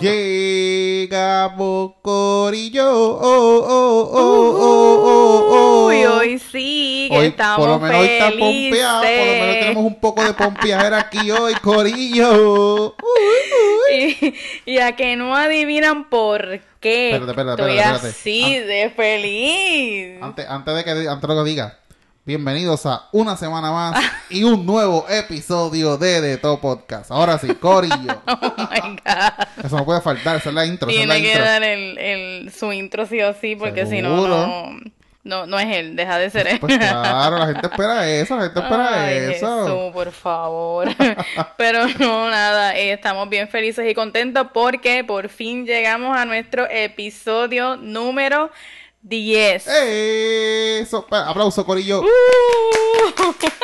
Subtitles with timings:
[0.00, 2.88] Llegamos Corillo.
[2.90, 5.86] Oh, oh, oh, oh, oh, oh.
[5.88, 8.78] Uy, hoy sí, que Hoy, estamos por lo menos hoy está felices.
[8.80, 12.94] pompeado, por lo menos tenemos un poco de pompeadera aquí hoy, Corillo.
[13.92, 14.34] Y,
[14.66, 18.08] y a que no adivinan por qué Espérate, espérate, estoy espérate, espérate.
[18.08, 20.22] así de feliz.
[20.22, 21.78] Antes, antes de que antes de que diga,
[22.24, 27.10] bienvenidos a una semana más y un nuevo episodio de The Top Podcast.
[27.10, 27.96] Ahora sí, Corillo.
[28.26, 29.64] Oh my God.
[29.64, 31.44] Eso no puede faltar, esa es la intro, esa es la Tiene que intro.
[31.44, 34.78] dar el, el, su intro sí o sí, porque si no, no,
[35.24, 36.60] no, no es él, deja de ser él.
[36.60, 39.64] Pues claro, la gente espera eso, la gente espera Ay, eso.
[39.64, 40.88] Jesús, por favor.
[41.56, 46.66] Pero no, nada, eh, estamos bien felices y contentos porque por fin llegamos a nuestro
[46.70, 48.50] episodio número
[49.02, 49.66] 10.
[50.82, 52.02] Eso, aplauso, Corillo.
[52.02, 52.06] Uh.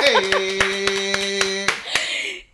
[0.04, 1.66] Eh.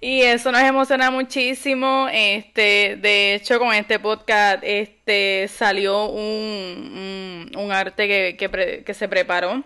[0.05, 2.08] Y eso nos emociona muchísimo.
[2.12, 8.83] Este, de hecho, con este podcast, este, salió un, un, un arte que, que, pre-
[8.83, 9.62] que se preparó.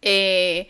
[0.00, 0.68] Eh,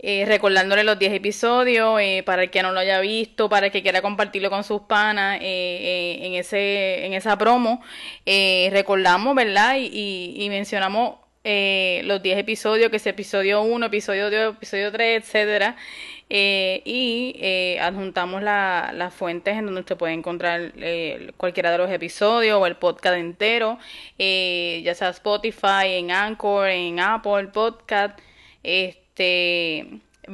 [0.00, 3.72] eh, recordándole los 10 episodios, eh, para el que no lo haya visto, para el
[3.72, 7.82] que quiera compartirlo con sus panas, eh, eh, en ese, en esa promo,
[8.26, 9.76] eh, recordamos, ¿verdad?
[9.76, 15.22] Y, y, y mencionamos los 10 episodios, que es episodio 1, episodio 2, episodio 3,
[15.24, 15.76] etcétera.
[16.28, 20.72] Y adjuntamos la- las fuentes en donde usted puede encontrar
[21.38, 23.78] cualquiera de los episodios o el podcast entero,
[24.18, 28.18] ya sea Spotify, en Anchor, en Apple Podcast,
[28.62, 29.88] este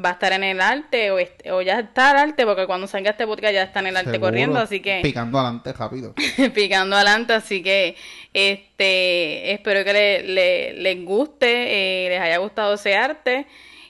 [0.04, 2.86] va a estar en el arte o, este- o ya está el arte porque cuando
[2.88, 6.14] salga este podcast ya está en el arte Seguro, corriendo, así que Picando adelante rápido.
[6.54, 7.94] picando adelante, así que
[8.32, 13.46] este espero que le- le- les guste, eh, les haya gustado ese arte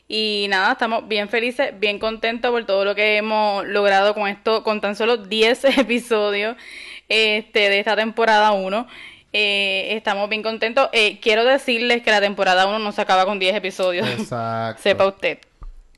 [0.06, 4.62] y nada, estamos bien felices, bien contentos por todo lo que hemos logrado con esto,
[4.62, 6.56] con tan solo 10 episodios
[7.08, 8.86] este de esta temporada 1.
[9.36, 10.88] Eh, estamos bien contentos.
[10.92, 14.08] Eh, quiero decirles que la temporada 1 no se acaba con 10 episodios.
[14.08, 14.80] Exacto.
[14.82, 15.38] Sepa usted.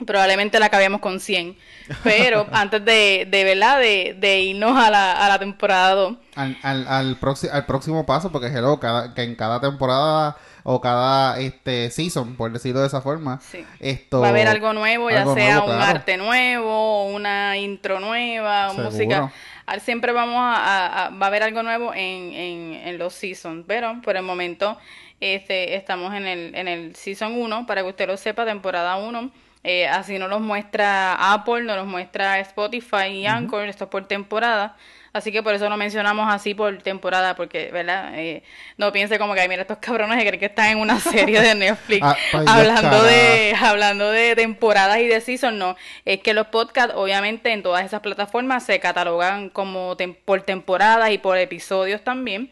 [0.06, 1.54] Probablemente la acabemos con 100.
[2.02, 3.78] Pero antes de, de ¿verdad?
[3.78, 6.16] De, de irnos a la, a la temporada 2.
[6.34, 10.80] Al, al, al, próximo, al próximo paso, porque hello, cada, que en cada temporada o
[10.80, 13.64] cada este season, por decirlo de esa forma, Sí.
[13.80, 15.90] esto Va a haber algo nuevo, ya algo sea nuevo, un claro.
[15.90, 18.90] arte nuevo, una intro nueva, Seguro.
[18.90, 19.32] música.
[19.80, 24.16] Siempre vamos a, va a haber algo nuevo en, en, en los seasons, pero por
[24.16, 24.78] el momento
[25.20, 29.30] este, estamos en el, en el season 1, para que usted lo sepa, temporada 1.
[29.64, 34.06] Eh, así nos los muestra Apple, nos los muestra Spotify y Anchor, esto es por
[34.06, 34.76] temporada.
[35.16, 38.12] Así que por eso lo mencionamos así por temporada, porque, ¿verdad?
[38.14, 38.42] Eh,
[38.76, 41.40] no piense como que, "Ay, mira, estos cabrones que creen que están en una serie
[41.40, 42.16] de Netflix Ah,
[42.58, 45.76] hablando de hablando de temporadas y de season, no.
[46.04, 51.10] Es que los podcasts, obviamente, en todas esas plataformas se catalogan como tem- por temporadas
[51.10, 52.50] y por episodios también.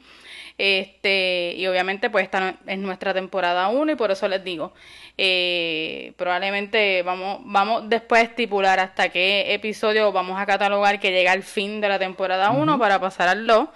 [0.56, 4.72] Este, y obviamente, pues esta es nuestra temporada 1 y por eso les digo,
[5.18, 11.32] eh, probablemente vamos, vamos después a estipular hasta qué episodio vamos a catalogar que llega
[11.32, 13.68] al fin de la temporada 1 para pasar al 2.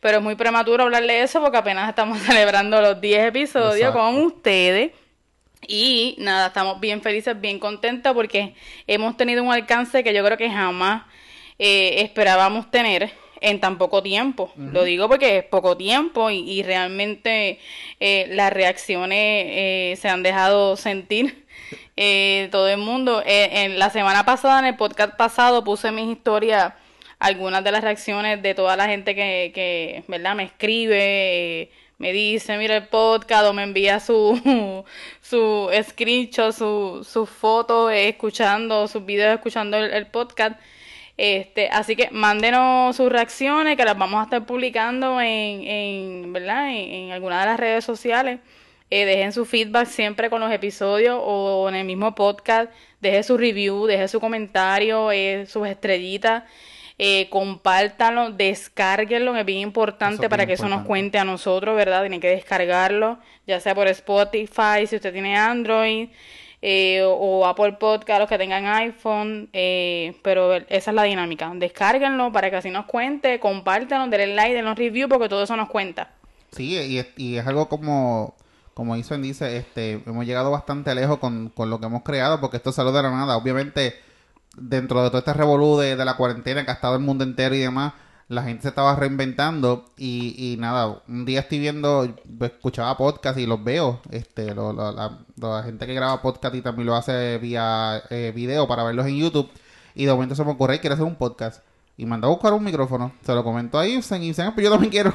[0.00, 3.98] Pero es muy prematuro hablarle de eso porque apenas estamos celebrando los 10 episodios Exacto.
[4.00, 4.92] con ustedes.
[5.66, 8.54] Y nada, estamos bien felices, bien contentos porque
[8.86, 11.04] hemos tenido un alcance que yo creo que jamás
[11.58, 13.12] eh, esperábamos tener
[13.44, 14.52] en tan poco tiempo.
[14.56, 17.58] Lo digo porque es poco tiempo y, y realmente
[18.00, 21.44] eh, las reacciones eh, se han dejado sentir.
[21.96, 23.22] eh, todo el mundo.
[23.24, 26.72] En la semana pasada, en el podcast pasado, puse mis historias
[27.18, 30.34] algunas de las reacciones de toda la gente que, que ¿verdad?
[30.34, 34.84] Me escribe, me dice, mira el podcast, o me envía su,
[35.20, 40.58] su screenshot, su, su foto escuchando, sus videos escuchando el, el podcast.
[41.16, 46.70] Este, así que mándenos sus reacciones que las vamos a estar publicando en, en ¿verdad?
[46.70, 48.40] En, en alguna de las redes sociales.
[48.90, 52.70] Eh, dejen su feedback siempre con los episodios o en el mismo podcast.
[53.00, 56.44] Deje su review, deje su comentario, eh, sus estrellitas.
[56.96, 61.74] Eh, compártanlo, descárguenlo, es bien importante Eso para bien que eso nos cuente a nosotros,
[61.74, 62.02] ¿verdad?
[62.02, 63.18] Tienen que descargarlo,
[63.48, 66.10] ya sea por Spotify, si usted tiene Android,
[66.66, 71.52] eh, o, Apple Podcast, los que tengan iPhone, eh, pero esa es la dinámica.
[71.54, 75.68] Descárguenlo para que así nos cuente, compártanlo, denle like, denle review, porque todo eso nos
[75.68, 76.12] cuenta.
[76.52, 78.34] Sí, y es, y es algo como,
[78.72, 82.56] como Isen dice, este, hemos llegado bastante lejos con, con lo que hemos creado, porque
[82.56, 83.36] esto salió de la nada.
[83.36, 83.96] Obviamente,
[84.56, 87.54] dentro de todo este revolú de, de la cuarentena que ha estado el mundo entero
[87.54, 87.92] y demás,
[88.28, 92.08] la gente se estaba reinventando y, y nada, un día estoy viendo,
[92.40, 96.62] escuchaba podcast y los veo, este, lo- lo- la, la gente que graba podcast y
[96.62, 99.50] también lo hace vía eh, video para verlos en YouTube
[99.94, 101.62] y de momento se me ocurre, quiero hacer un podcast.
[101.96, 103.12] y mandó a buscar un micrófono.
[103.24, 105.12] Se lo comentó ahí, Ibsen, y Ibsen, pues yo también quiero.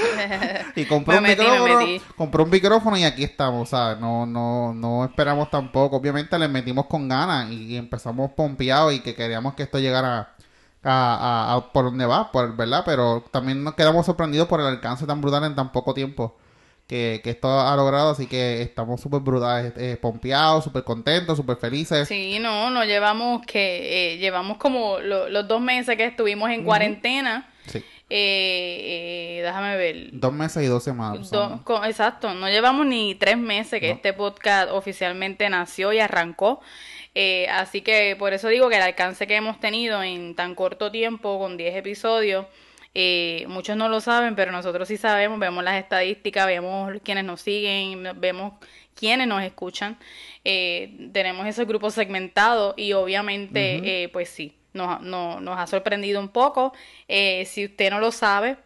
[0.74, 2.02] y compró Me un me micrófono, metí.
[2.16, 4.00] compró un micrófono y aquí estamos, ¿sabes?
[4.00, 5.96] No, no, no esperamos tampoco.
[5.96, 10.34] Obviamente le metimos con ganas y, y empezamos pompeados y que queríamos que esto llegara
[10.86, 12.82] a, a- a por donde va, por, ¿verdad?
[12.86, 16.36] Pero también nos quedamos sorprendidos por el alcance tan brutal en tan poco tiempo
[16.86, 21.56] que, que esto ha logrado, así que estamos súper brutales, eh, pompeados, súper contentos, súper
[21.56, 22.06] felices.
[22.06, 26.62] Sí, no, no llevamos que eh, llevamos como lo- los dos meses que estuvimos en
[26.64, 27.50] cuarentena.
[27.66, 27.82] Sí.
[28.08, 30.10] Eh, eh, déjame ver.
[30.12, 31.28] Dos meses y dos semanas.
[31.30, 33.94] Do- exacto, no llevamos ni tres meses que No.
[33.94, 36.60] este podcast oficialmente nació y arrancó.
[37.18, 40.90] Eh, así que por eso digo que el alcance que hemos tenido en tan corto
[40.90, 42.44] tiempo, con 10 episodios,
[42.94, 47.40] eh, muchos no lo saben, pero nosotros sí sabemos, vemos las estadísticas, vemos quienes nos
[47.40, 48.52] siguen, vemos
[48.94, 49.96] quienes nos escuchan.
[50.44, 56.20] Eh, tenemos esos grupos segmentados y obviamente, eh, pues sí, nos, no- nos ha sorprendido
[56.20, 56.74] un poco.
[57.08, 58.56] Eh, si usted no lo sabe,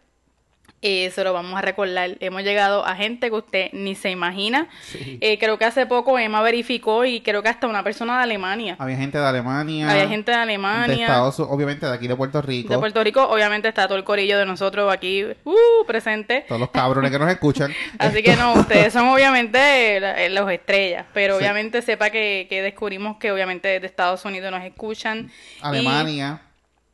[0.81, 2.17] eh, se lo vamos a recordar.
[2.19, 4.67] Hemos llegado a gente que usted ni se imagina.
[4.83, 5.17] Sí.
[5.21, 8.75] Eh, creo que hace poco Emma verificó y creo que hasta una persona de Alemania.
[8.79, 9.89] Había gente de Alemania.
[9.91, 11.05] Había gente de de Alemania.
[11.05, 12.73] Estados Unidos, obviamente de aquí de Puerto Rico.
[12.73, 16.45] De Puerto Rico, obviamente está todo el corillo de nosotros aquí uh, presente.
[16.47, 17.71] Todos los cabrones que nos escuchan.
[17.99, 21.39] Así que no, ustedes son obviamente eh, los estrellas, pero Sí.
[21.43, 25.29] obviamente sepa que, que descubrimos que obviamente desde Estados Unidos nos escuchan.
[25.29, 26.41] Y- Alemania,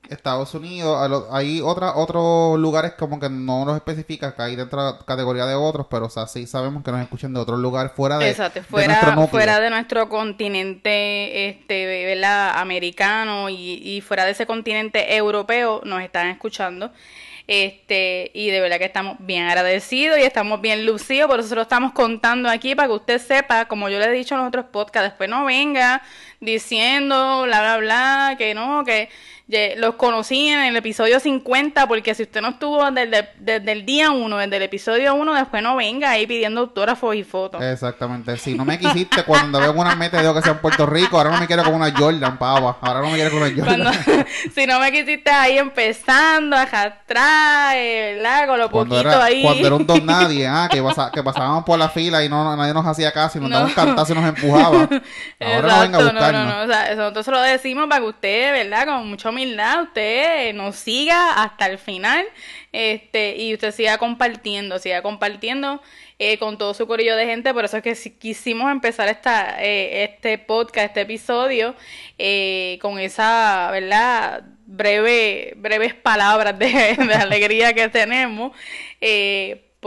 [0.09, 4.55] Estados Unidos, a lo- hay otra, otros lugares como que no los especifica, que hay
[4.55, 7.39] dentro de la categoría de otros, pero o sea, sí sabemos que nos escuchan de
[7.41, 9.27] otros lugares fuera de, Exacto, de fuera, nuestro núcleo.
[9.29, 12.57] fuera de nuestro continente este, ¿verdad?
[12.59, 16.91] americano y, y fuera de ese continente europeo nos están escuchando.
[17.47, 21.55] Este, y de verdad que estamos bien agradecidos y estamos bien lucidos, por eso se
[21.55, 24.49] lo estamos contando aquí para que usted sepa, como yo le he dicho en los
[24.49, 26.01] otros podcasts, después no venga
[26.41, 29.09] diciendo bla bla bla, que no, que
[29.77, 34.11] los conocí en el episodio 50, porque si usted no estuvo desde, desde el día
[34.11, 37.63] 1, desde el episodio 1, después no venga ahí pidiendo autógrafos y fotos.
[37.63, 41.17] Exactamente, si no me quisiste cuando veo una meta digo que sea en Puerto Rico,
[41.17, 44.03] ahora no me quiero con una Jordan, pava, ahora no me quiero con una Jordan.
[44.03, 48.47] Cuando, si no me quisiste ahí empezando a arrastrar, eh, ¿verdad?
[48.47, 49.41] Con lo Cuando poquito era, ahí.
[49.43, 52.53] cuando era un don nadie, ah, que, pasa- que pasábamos por la fila y no
[52.57, 53.55] nadie nos hacía caso y nos No.
[53.57, 54.89] daba un cantazo y nos empujaba.
[55.39, 56.45] Ahora no venga a Exacto, no, buscarnos.
[56.47, 58.85] no, no, o sea, eso nosotros lo decimos para que usted, ¿verdad?
[58.87, 62.25] Con mucha humildad, usted nos siga hasta el final,
[62.71, 65.81] este, y usted siga compartiendo, siga compartiendo
[66.17, 70.03] eh, con todo su corillo de gente, por eso es que quisimos empezar esta, eh,
[70.03, 71.75] este podcast, este episodio,
[72.17, 74.43] eh, con esa, ¿verdad?
[74.65, 78.51] breve, breves palabras de, de alegría que tenemos,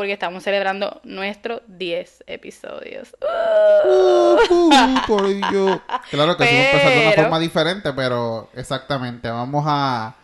[0.01, 3.15] porque estamos celebrando nuestros 10 episodios.
[3.21, 4.37] Uh,
[5.07, 5.83] corillo.
[6.11, 10.15] Claro que sí, empezar de una Pero- forma diferente, pero exactamente, vamos a,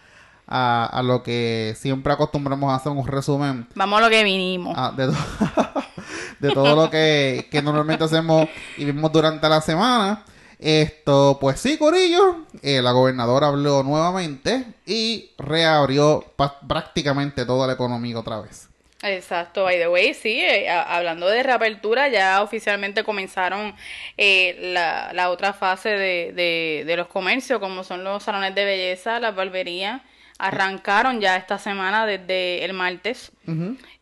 [0.46, 4.74] a, a lo que siempre acostumbramos a hacer un resumen Vamos a lo que vinimos.
[4.78, 5.12] ah, de, to-
[6.40, 8.48] de todo lo que, que normalmente hacemos
[8.78, 10.24] y vimos durante la semana.
[10.58, 16.24] Esto, pues sí, Corillo, eh, la gobernadora habló nuevamente y reabrió
[16.66, 18.65] prácticamente toda la economía otra vez.
[19.08, 23.74] Exacto, by the way, sí, eh, hablando de reapertura, ya oficialmente comenzaron
[24.16, 28.64] eh, la, la otra fase de, de, de los comercios, como son los salones de
[28.64, 30.00] belleza, las barberías,
[30.38, 33.32] arrancaron ya esta semana desde el martes.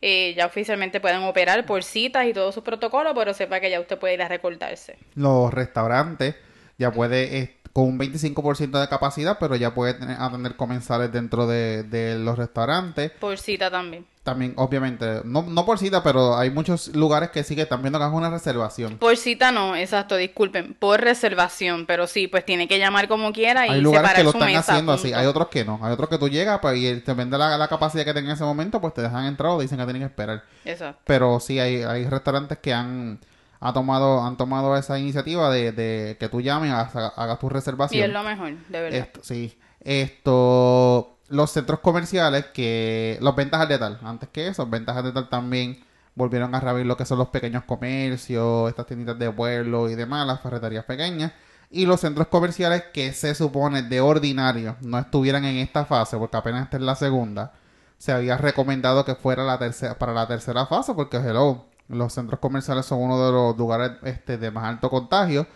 [0.03, 3.81] Eh, ya oficialmente pueden operar por citas y todos sus protocolos, pero sepa que ya
[3.81, 4.97] usted puede ir a recortarse.
[5.15, 6.35] los restaurantes
[6.77, 7.39] ya puede
[7.75, 12.39] con un 25% de capacidad, pero ya puede tener, atender comensales dentro de, de los
[12.39, 13.11] restaurantes.
[13.19, 14.07] Por cita también.
[14.23, 17.99] También, obviamente, no, no por cita, pero hay muchos lugares que sí que están viendo
[17.99, 18.97] que es una reservación.
[18.99, 23.67] Por cita no, exacto, disculpen, por reservación, pero sí, pues tiene que llamar como quiera
[23.67, 25.81] y Hay lugares separar que lo están mesa, haciendo así, hay otros que no.
[25.83, 28.37] Hay otros que tú llegas pues, y te vende la, la capacidad que tenga en
[28.37, 30.45] ese momento, pues te dejan entrar o dicen que tienen que esperar.
[30.65, 31.03] Exacto.
[31.05, 33.19] Pero sí hay, hay restaurantes que han,
[33.65, 37.51] ha tomado, han tomado esa iniciativa de, de que tú llames, hagas, hagas tu Y
[37.51, 38.05] reservación.
[38.05, 39.01] es lo mejor, de verdad.
[39.01, 39.59] Esto, sí.
[39.81, 45.29] Esto, los centros comerciales que, los ventas al detal, antes que eso, ventas al detal
[45.29, 45.83] también
[46.15, 50.27] volvieron a reabrir lo que son los pequeños comercios, estas tienditas de pueblo y demás,
[50.27, 51.33] las ferreterías pequeñas.
[51.71, 56.37] Y los centros comerciales que se supone de ordinario no estuvieran en esta fase, porque
[56.37, 57.53] apenas esta es la segunda,
[57.99, 62.41] se había recomendado que fuera la tercera, para la tercera fase, porque hello, los centros
[62.41, 65.47] comerciales son uno de los lugares este, de más alto contagio.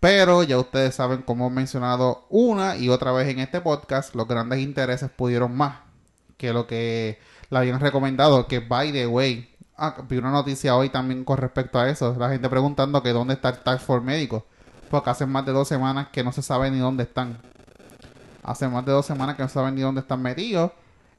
[0.00, 4.28] Pero ya ustedes saben, como he mencionado una y otra vez en este podcast, los
[4.28, 5.78] grandes intereses pudieron más
[6.36, 7.18] que lo que
[7.50, 8.46] le habían recomendado.
[8.46, 12.14] Que, by the way, ah, vi una noticia hoy también con respecto a eso.
[12.18, 14.46] La gente preguntando que dónde está el Task Force médico.
[14.90, 17.40] Porque hace más de dos semanas que no se sabe ni dónde están.
[18.42, 20.72] hace más de dos semanas que no saben ni dónde están metidos.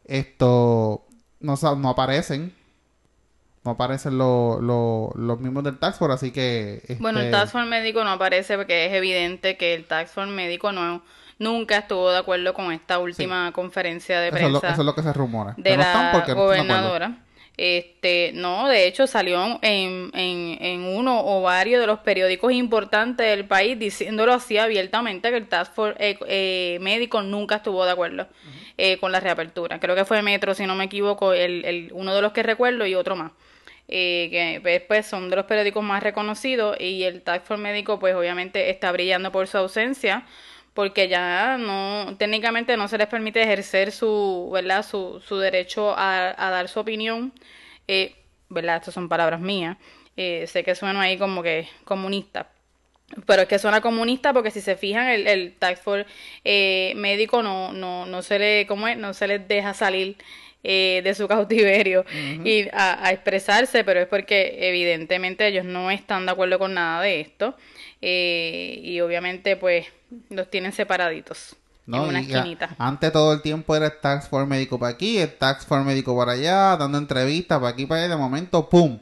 [0.05, 1.05] Esto
[1.39, 2.53] no, no aparecen.
[3.67, 6.81] No aparecen lo- lo- los mismos del Tax Force, así que...
[7.00, 10.31] Bueno, el este, Task Force médico no aparece porque es evidente que el Task Force
[10.31, 11.03] médico no,
[11.38, 14.86] nunca estuvo de acuerdo con esta última conferencia de eso, es lo, prensa eso es
[14.86, 15.53] lo que se rumora.
[15.57, 17.17] de Que no la no gobernadora.
[17.57, 23.27] Este, no, de hecho salió en, en, en uno o varios de los periódicos importantes
[23.27, 27.91] del país diciéndolo así abiertamente que el Task Force eh, eh, médico nunca estuvo de
[27.91, 28.27] acuerdo
[28.77, 29.79] eh, con la reapertura.
[29.79, 32.86] Creo que fue Metro, si no me equivoco, el, el, uno de los que recuerdo
[32.86, 33.31] y otro más.
[33.89, 38.00] Eh, que pues, pues, son de los periódicos más reconocidos y el Task Force médico
[38.00, 40.25] pues obviamente está brillando por su ausencia
[40.74, 46.36] porque ya no técnicamente no se les permite ejercer su verdad su, su derecho a,
[46.38, 47.34] dar su opinión.
[47.88, 48.15] Eh,
[48.50, 49.77] verdad estas son palabras mías.
[50.17, 52.50] Eh, sé que sueno ahí como que comunista
[53.25, 56.06] pero es que suena comunista porque si se fijan el, el tax force
[56.44, 58.98] eh, médico no no no se le cómo es?
[58.98, 60.17] no se les deja salir
[60.69, 62.03] eh, de su cautiverio
[62.43, 67.01] y a, a expresarse pero es porque evidentemente ellos no están de acuerdo con nada
[67.01, 67.55] de esto
[68.01, 69.86] eh, y obviamente pues
[70.29, 71.55] los tienen separaditos
[71.86, 75.19] No, en una esquinita antes todo el tiempo era el Tax Force médico para aquí,
[75.19, 78.09] el Tax Force médico para allá, dando entrevistas para aquí para allá.
[78.09, 79.00] De momento, ¡pum!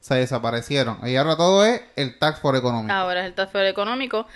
[0.00, 0.98] Se desaparecieron.
[1.06, 2.92] Y ahora todo es el Tax Force económico.
[2.92, 4.26] Ahora es el task force económico.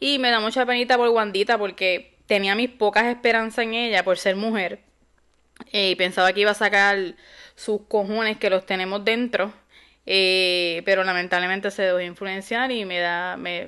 [0.00, 4.18] Y me da mucha penita por Wandita porque tenía mis pocas esperanzas en ella por
[4.18, 4.80] ser mujer.
[5.72, 7.14] Eh, pensaba que iba a sacar
[7.54, 9.52] sus cojones que los tenemos dentro.
[10.04, 13.66] Eh, pero lamentablemente se dejó influenciar y me da, me,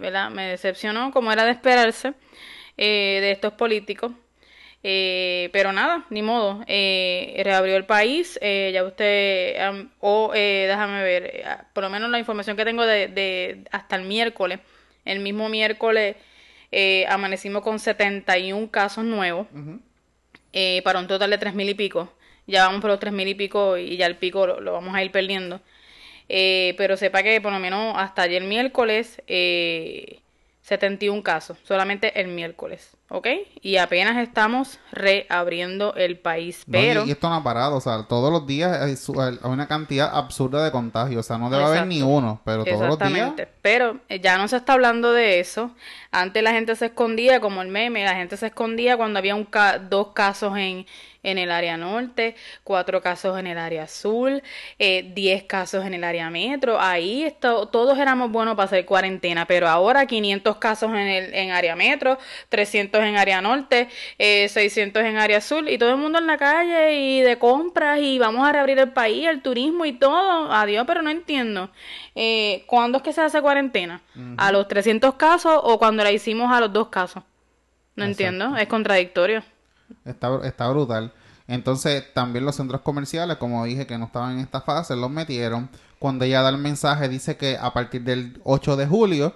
[0.49, 2.15] decepcionó como era de esperarse
[2.77, 4.13] eh, de estos políticos.
[4.87, 6.63] Eh, pero nada, ni modo.
[6.67, 8.39] Eh, reabrió el país.
[8.43, 13.65] eh, ya usted, am, o déjame ver, por lo menos la información que tengo de,
[13.73, 14.61] hasta el miércoles.
[15.05, 16.17] El mismo miércoles
[17.09, 19.47] amanecimos con 71 casos nuevos
[20.55, 22.15] eh, para un total de tres mil y pico.
[22.47, 25.03] Ya vamos por los tres mil y pico y ya el pico lo, vamos a
[25.03, 25.61] ir perdiendo.
[26.29, 30.21] Eh, pero sepa que por lo menos hasta ayer miércoles eh,
[30.63, 33.27] 71 casos, solamente el miércoles, ¿ok?
[33.61, 37.81] Y apenas estamos reabriendo el país, No, y- pero y, esto no ha parado, o
[37.81, 41.51] sea, todos los días hay, su- hay una cantidad absurda de contagios, o sea, no
[41.51, 43.11] debe haber ni uno, pero todos los días...
[43.11, 43.49] Exactamente.
[43.63, 45.71] Pero eh, ya no se está hablando de eso.
[46.11, 49.45] Antes la gente se escondía, como el meme, la gente se escondía cuando había un
[49.45, 50.87] ca- dos casos en,
[51.23, 54.43] en el área norte, cuatro casos en el área sur,
[54.79, 56.79] eh, diez casos en el área metro.
[56.79, 61.51] Ahí esto, todos éramos buenos para hacer cuarentena, pero ahora 500 casos en el en
[61.51, 62.19] área metro,
[62.51, 66.39] 300 en área norte, eh, 600 en área sur y todo el mundo en la
[66.39, 70.53] calle y de compras y vamos a reabrir el país, el turismo y todo.
[70.53, 71.71] Adiós, pero no entiendo.
[72.15, 74.03] Eh, ¿Cuándo es que se hace cuarentena?
[74.37, 77.23] ¿A los 300 casos o cuando la hicimos a los dos casos?
[77.97, 79.43] No entiendo, es contradictorio.
[80.05, 81.13] Está, está brutal.
[81.47, 85.69] Entonces, también los centros comerciales, como dije, que no estaban en esta fase, los metieron.
[85.99, 89.35] Cuando ella da el mensaje, dice que a partir del 8 de julio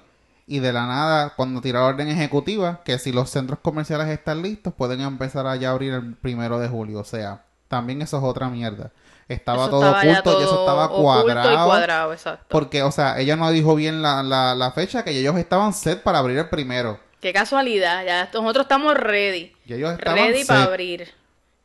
[0.49, 4.43] y de la nada, cuando tira la orden ejecutiva, que si los centros comerciales están
[4.43, 7.00] listos, pueden empezar a ya abrir el primero de julio.
[7.00, 8.90] O sea, también eso es otra mierda.
[9.28, 11.52] Estaba Eso todo estaba oculto y eso estaba cuadrado.
[11.52, 12.47] y cuadrado, exacto.
[12.49, 16.02] Porque, o sea, ella no dijo bien la, la, la fecha, que ellos estaban set
[16.02, 16.99] para abrir el primero.
[17.21, 19.52] Qué casualidad, ya nosotros estamos ready.
[19.67, 20.47] Y ellos estaban Ready set.
[20.49, 21.12] para abrir.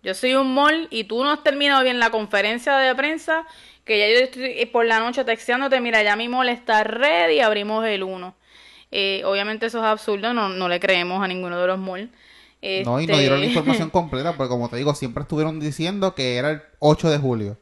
[0.01, 3.45] Yo soy un mall y tú no has terminado bien la conferencia de prensa,
[3.85, 7.85] que ya yo estoy por la noche texteándote, mira, ya mi mall está ready, abrimos
[7.85, 8.35] el 1.
[8.95, 12.09] Eh, obviamente eso es absurdo, no, no le creemos a ninguno de los malls.
[12.85, 16.13] No, y no Este, dieron la información completa, porque como te digo, siempre estuvieron diciendo
[16.15, 17.57] que era el 8 de julio.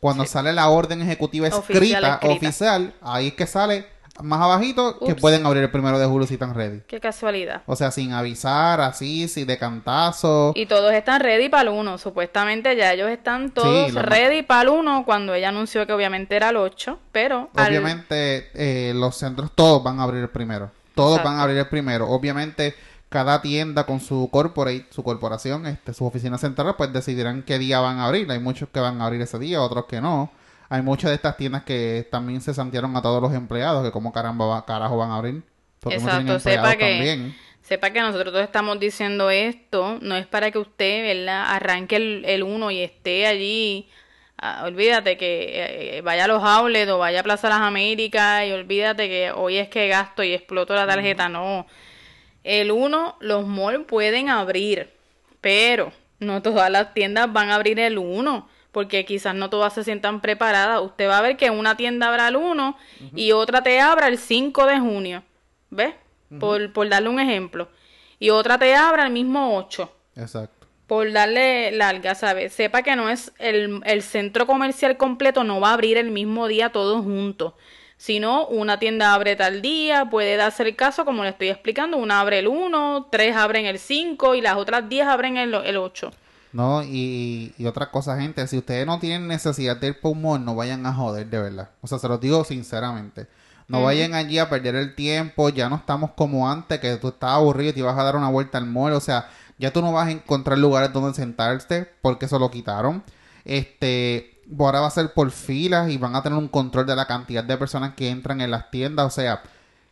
[0.00, 2.34] Cuando sale la orden ejecutiva escrita, Oficial, escrita.
[2.34, 3.86] oficial, ahí es que sale
[4.20, 6.80] más abajito que pueden abrir el primero de julio si están ready.
[6.86, 7.62] Qué casualidad.
[7.66, 10.52] O sea, sin avisar, así, si de cantazo.
[10.54, 11.98] Y todos están ready para el 1.
[11.98, 16.50] Supuestamente ya ellos están todos ready para el 1 cuando ella anunció que obviamente era
[16.50, 16.98] el 8.
[17.10, 20.70] Pero al- Obviamente, eh, los centros todos van a abrir el primero.
[20.94, 21.30] Todos Exacto.
[21.30, 22.08] van a abrir el primero.
[22.08, 22.74] Obviamente,
[23.08, 27.80] cada tienda con su corporate, su corporación, este, sus oficinas centrales, pues decidirán qué día
[27.80, 28.30] van a abrir.
[28.30, 30.30] Hay muchos que van a abrir ese día, otros que no.
[30.72, 34.12] Hay muchas de estas tiendas que también se santearon a todos los empleados, que como
[34.12, 35.42] caramba, va- carajo van a abrir.
[35.80, 37.36] Porque no Exacto, empleados sepa que, también.
[37.60, 41.44] sepa que nosotros todos estamos diciendo esto, no es para que usted, ¿verdad?
[41.54, 43.88] Arranque el, el 1 y esté allí.
[44.38, 48.52] ah, olvídate que eh, vaya a los outlets o vaya a Plaza Las Américas y
[48.52, 51.28] olvídate que hoy es que gasto y exploto la tarjeta.
[51.28, 51.66] No.
[52.44, 54.90] El 1, los malls pueden abrir,
[55.40, 59.84] pero no todas las tiendas van a abrir el 1, porque quizás no todas se
[59.84, 60.80] sientan preparadas.
[60.82, 62.76] Usted va a ver que una tienda abra el 1
[63.14, 65.22] y otra te abra el 5 de junio.
[65.70, 65.94] ¿Ves?
[66.38, 67.68] por, por darle un ejemplo.
[68.18, 69.90] Y otra te abra el mismo 8.
[70.16, 70.66] Exacto.
[70.86, 72.52] Por darle larga, ¿sabes?
[72.52, 76.48] Sepa que no es el, el centro comercial completo, no va a abrir el mismo
[76.48, 77.54] día todos juntos.
[77.96, 82.20] Sino una tienda abre tal día, puede darse el caso, como le estoy explicando, una
[82.20, 86.10] abre el 1, tres abren el 5 y las otras 10 abren el, el 8.
[86.52, 90.22] No, y, y otra cosa, gente, si ustedes no tienen necesidad de ir por un
[90.22, 91.70] mall, no vayan a joder, de verdad.
[91.80, 93.26] O sea, se los digo sinceramente.
[93.68, 97.36] No vayan allí a perder el tiempo, ya no estamos como antes, que tú estabas
[97.36, 99.92] aburrido y te ibas a dar una vuelta al mall, o sea, ya tú no
[99.92, 103.02] vas a encontrar lugares donde sentarte porque eso lo quitaron.
[103.46, 107.06] Este, ahora va a ser por filas y van a tener un control de la
[107.06, 109.42] cantidad de personas que entran en las tiendas, o sea,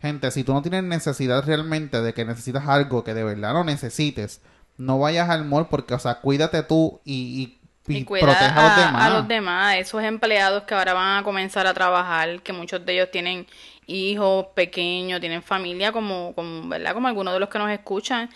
[0.00, 3.64] gente, si tú no tienes necesidad realmente de que necesitas algo que de verdad no
[3.64, 4.42] necesites,
[4.80, 7.58] no vayas al mall porque, o sea, cuídate tú y,
[7.88, 9.06] y, y Y cuidar protege a los a, demás.
[9.06, 12.92] a los demás, esos empleados que ahora van a comenzar a trabajar, que muchos de
[12.94, 13.46] ellos tienen
[13.87, 16.94] hijos pequeños, tienen familia, como, como ¿verdad?
[16.94, 18.30] Como algunos de los que nos escuchan,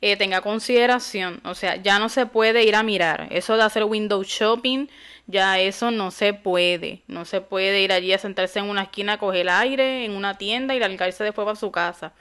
[0.00, 1.40] eh, tenga consideración.
[1.44, 3.26] O sea, ya no se puede ir a mirar.
[3.30, 4.86] Eso de hacer window shopping,
[5.26, 7.02] ya eso no se puede.
[7.08, 10.74] No se puede ir allí a sentarse en una esquina, coger aire en una tienda
[10.74, 12.12] y largarse después para su casa.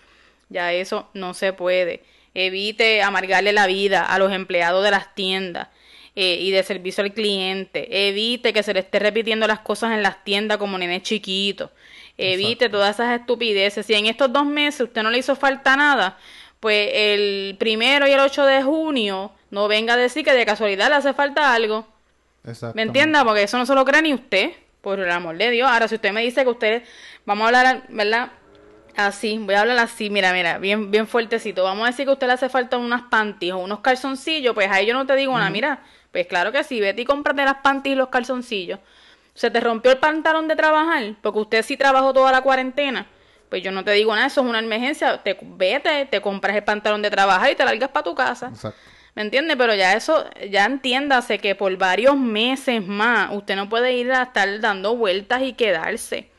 [0.50, 2.04] Ya eso no se puede.
[2.34, 5.68] Evite amargarle la vida a los empleados de las tiendas
[6.16, 8.10] eh, y de servicio al cliente.
[8.10, 11.72] Evite que se le esté repitiendo las cosas en las tiendas como nene chiquito.
[12.18, 12.78] Evite Exacto.
[12.78, 13.86] todas esas estupideces.
[13.86, 16.18] Si en estos dos meses usted no le hizo falta nada,
[16.60, 20.90] pues el primero y el 8 de junio no venga a decir que de casualidad
[20.90, 21.88] le hace falta algo.
[22.74, 23.24] ¿Me entienda?
[23.24, 25.70] Porque eso no se lo cree ni usted, por el amor de Dios.
[25.70, 26.84] Ahora, si usted me dice que usted,
[27.26, 28.32] vamos a hablar, ¿verdad?
[29.06, 31.64] Así, voy a hablar así, mira, mira, bien, bien fuertecito.
[31.64, 34.70] Vamos a decir que a usted le hace falta unas panties o unos calzoncillos, pues
[34.70, 35.80] ahí yo no te digo nada, mira,
[36.12, 38.80] pues claro que sí, vete y cómprate las panties y los calzoncillos.
[39.34, 43.08] Se te rompió el pantalón de trabajar, porque usted sí trabajó toda la cuarentena.
[43.48, 45.18] Pues yo no te digo nada, eso es una emergencia.
[45.24, 48.50] Te, vete, te compras el pantalón de trabajar y te largas para tu casa.
[48.50, 48.80] Exacto.
[49.16, 49.56] ¿Me entiende?
[49.56, 54.24] Pero ya eso, ya entiéndase que por varios meses más usted no puede ir a
[54.24, 56.30] estar dando vueltas y quedarse.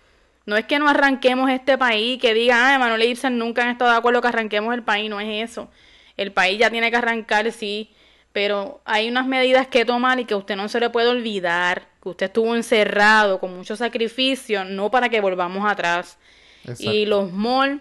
[0.46, 3.90] No es que no arranquemos este país, que diga, ah, Manuel Ibsen nunca han estado
[3.90, 5.70] de acuerdo que arranquemos el país, no es eso.
[6.16, 7.90] El país ya tiene que arrancar, sí,
[8.32, 12.08] pero hay unas medidas que tomar y que usted no se le puede olvidar, que
[12.08, 16.18] usted estuvo encerrado con mucho sacrificio, no para que volvamos atrás.
[16.62, 16.92] Exacto.
[16.92, 17.80] Y los malls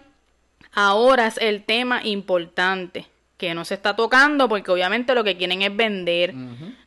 [0.72, 5.62] ahora es el tema importante que no se está tocando porque obviamente lo que quieren
[5.62, 6.34] es vender.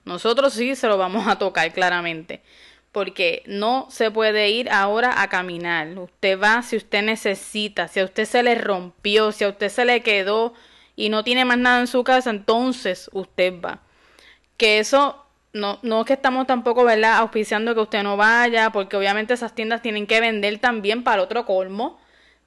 [0.05, 2.43] Nosotros sí se lo vamos a tocar claramente.
[2.93, 5.89] Porque no se puede ir ahora a caminar.
[5.97, 9.83] Usted va si usted necesita, si a usted se le rompió, si a usted se
[9.83, 10.53] le quedó
[10.95, 13.81] y no tiene más nada en su casa, entonces usted va.
[14.55, 18.97] Que eso no, no es que estamos tampoco, ¿verdad?, auspiciando que usted no vaya, porque
[18.97, 21.99] obviamente esas tiendas tienen que vender también para otro colmo.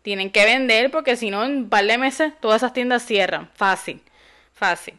[0.02, 3.50] Tienen que vender porque si no, en par de meses todas esas tiendas cierran.
[3.54, 4.00] Fácil,
[4.52, 4.94] fácil.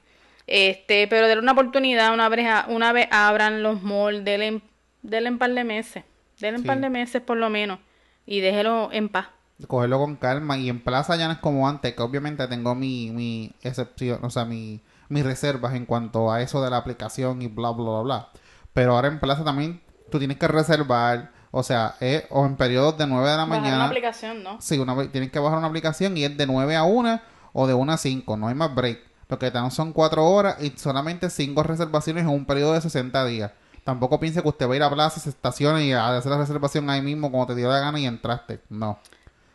[0.48, 4.62] Este, pero denle una oportunidad, una vez, una vez abran los malls, denle,
[5.02, 6.04] denle un par de meses.
[6.40, 6.68] Denle un Sí.
[6.68, 7.80] par de meses por lo menos.
[8.26, 9.28] Y déjelo en paz.
[9.68, 13.10] cogerlo con calma y en plaza ya no es como antes que obviamente tengo mi,
[13.10, 17.48] mi excepción o sea mi mis reservas en cuanto a eso de la aplicación y
[17.48, 18.30] bla bla bla bla
[18.74, 19.82] pero ahora en plaza también
[20.12, 23.58] tú tienes que reservar o sea es, o en periodos de 9 de la Bajar
[23.58, 24.62] una mañana aplicación, ¿no?
[24.62, 27.20] sí una, tienes que bajar una aplicación y es de 9 a 1
[27.54, 30.58] o de 1 a 5 no hay más break lo que dan son 4 horas
[30.62, 33.54] y solamente 5 reservaciones en un periodo de 60 días
[33.88, 36.38] tampoco piense que usted va a ir a plaza se estaciona y a hacer la
[36.38, 38.60] reservación ahí mismo como te dio la gana y entraste.
[38.67, 39.00] No.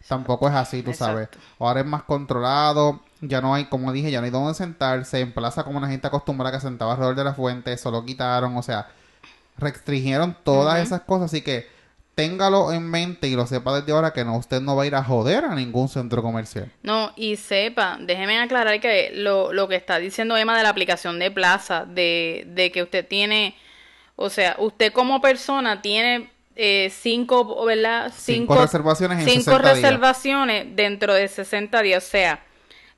[0.09, 1.29] Tampoco es así, tú sabes.
[1.59, 5.35] Ahora es más controlado, ya no hay, como dije, ya no hay dónde sentarse, en
[5.35, 8.63] plaza como la gente acostumbrada que sentaba alrededor de la fuente, eso lo quitaron, o
[8.63, 8.89] sea,
[9.59, 11.67] restringieron todas esas cosas, así que
[12.15, 14.95] téngalo en mente y lo sepa desde ahora que no, usted no va a ir
[14.95, 16.73] a joder a ningún centro comercial.
[16.83, 21.19] No, y sepa, déjeme aclarar que lo, lo que está diciendo Emma de la aplicación
[21.19, 23.57] de Plaza, de, de que usted tiene,
[24.17, 28.13] o sea, usted como persona tiene eh, cinco, ¿verdad?
[28.17, 29.75] Cinco reservaciones en cinco 60 días.
[29.83, 32.05] reservaciones dentro de 60 días.
[32.05, 32.45] O sea,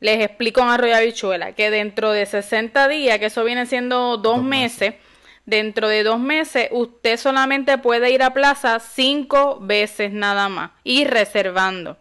[0.01, 4.37] les explico en Arroyo Habichuela que dentro de 60 días, que eso viene siendo dos,
[4.37, 4.95] Dos meses,
[5.47, 11.05] dentro de dos meses usted solamente puede ir a plaza cinco veces nada más y
[11.05, 11.97] reservando.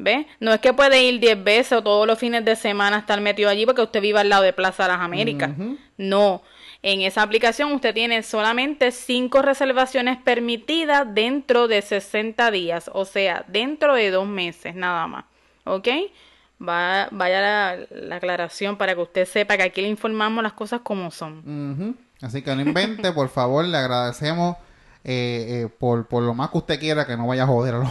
[0.00, 0.28] ¿Ve?
[0.38, 3.50] No es que puede ir 10 veces o todos los fines de semana estar metido
[3.50, 5.50] allí porque usted vive al lado de Plaza Las Américas.
[5.96, 6.42] No.
[6.82, 13.44] En esa aplicación usted tiene solamente 5 reservaciones permitidas dentro de 60 días, o sea,
[13.48, 15.24] dentro de dos meses nada más.
[15.64, 15.88] ¿Ok?
[16.60, 20.80] Va, vaya la, la aclaración para que usted sepa que aquí le informamos las cosas
[20.80, 21.96] como son.
[22.20, 24.56] Así que no invente, por favor, le agradecemos
[25.10, 27.78] eh, eh, por, por lo más que usted quiera que no vaya a joder a
[27.78, 27.88] los,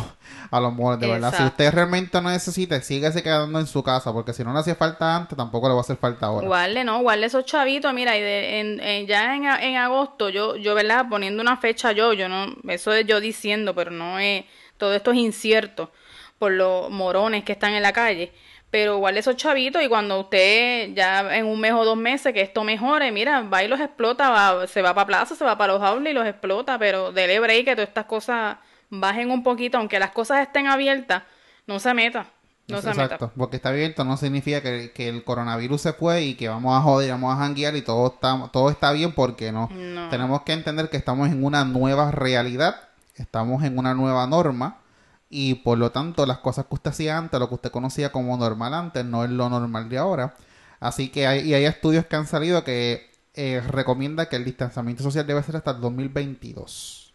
[0.51, 1.30] a los muertos, de verdad.
[1.36, 4.75] Si usted realmente no necesita, síguese quedando en su casa, porque si no le hacía
[4.75, 6.45] falta antes, tampoco le va a hacer falta ahora.
[6.47, 10.56] Guarde, no, guarde esos chavitos, mira, y de, en, en- ya en, en agosto, yo,
[10.58, 11.08] yo, ¿verdad?
[11.10, 14.45] Poniendo una fecha yo, yo no, eso es yo diciendo, pero no es,
[14.77, 15.91] todo esto es incierto
[16.38, 18.32] por los morones que están en la calle.
[18.69, 22.41] Pero guarde esos chavitos y cuando usted ya en un mes o dos meses que
[22.41, 25.73] esto mejore, mira, va y los explota, va, se va para plaza, se va para
[25.73, 28.58] los aulas y los explota, pero dele break que todas estas cosas
[28.89, 31.23] bajen un poquito, aunque las cosas estén abiertas,
[31.65, 32.27] no se meta,
[32.67, 33.03] no se meta.
[33.03, 36.77] Exacto, porque está abierto no significa que, que el coronavirus se fue y que vamos
[36.77, 39.69] a joder, vamos a janguear y todo está, todo está bien porque no.
[39.73, 40.10] No.
[40.10, 42.82] Tenemos que entender que estamos en una nueva realidad,
[43.15, 44.80] estamos en una nueva norma
[45.29, 48.37] y por lo tanto las cosas que usted hacía antes, lo que usted conocía como
[48.37, 50.35] normal antes, no es lo normal de ahora.
[50.79, 55.03] Así que hay, y hay estudios que han salido que eh, recomienda que el distanciamiento
[55.03, 57.13] social debe ser hasta el 2022.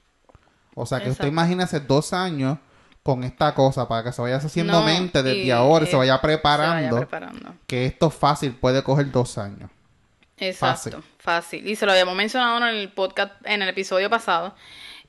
[0.75, 1.27] O sea que usted Exacto.
[1.27, 2.59] imagínese dos años
[3.03, 5.95] con esta cosa para que se vaya haciendo No, mente desde y, ahora y se
[5.95, 6.39] eh, vaya Se vaya
[7.01, 9.71] preparando que esto fácil puede coger dos años.
[10.39, 11.67] Exacto, fácil.
[11.67, 14.55] Y se lo habíamos mencionado en el podcast, en el episodio pasado,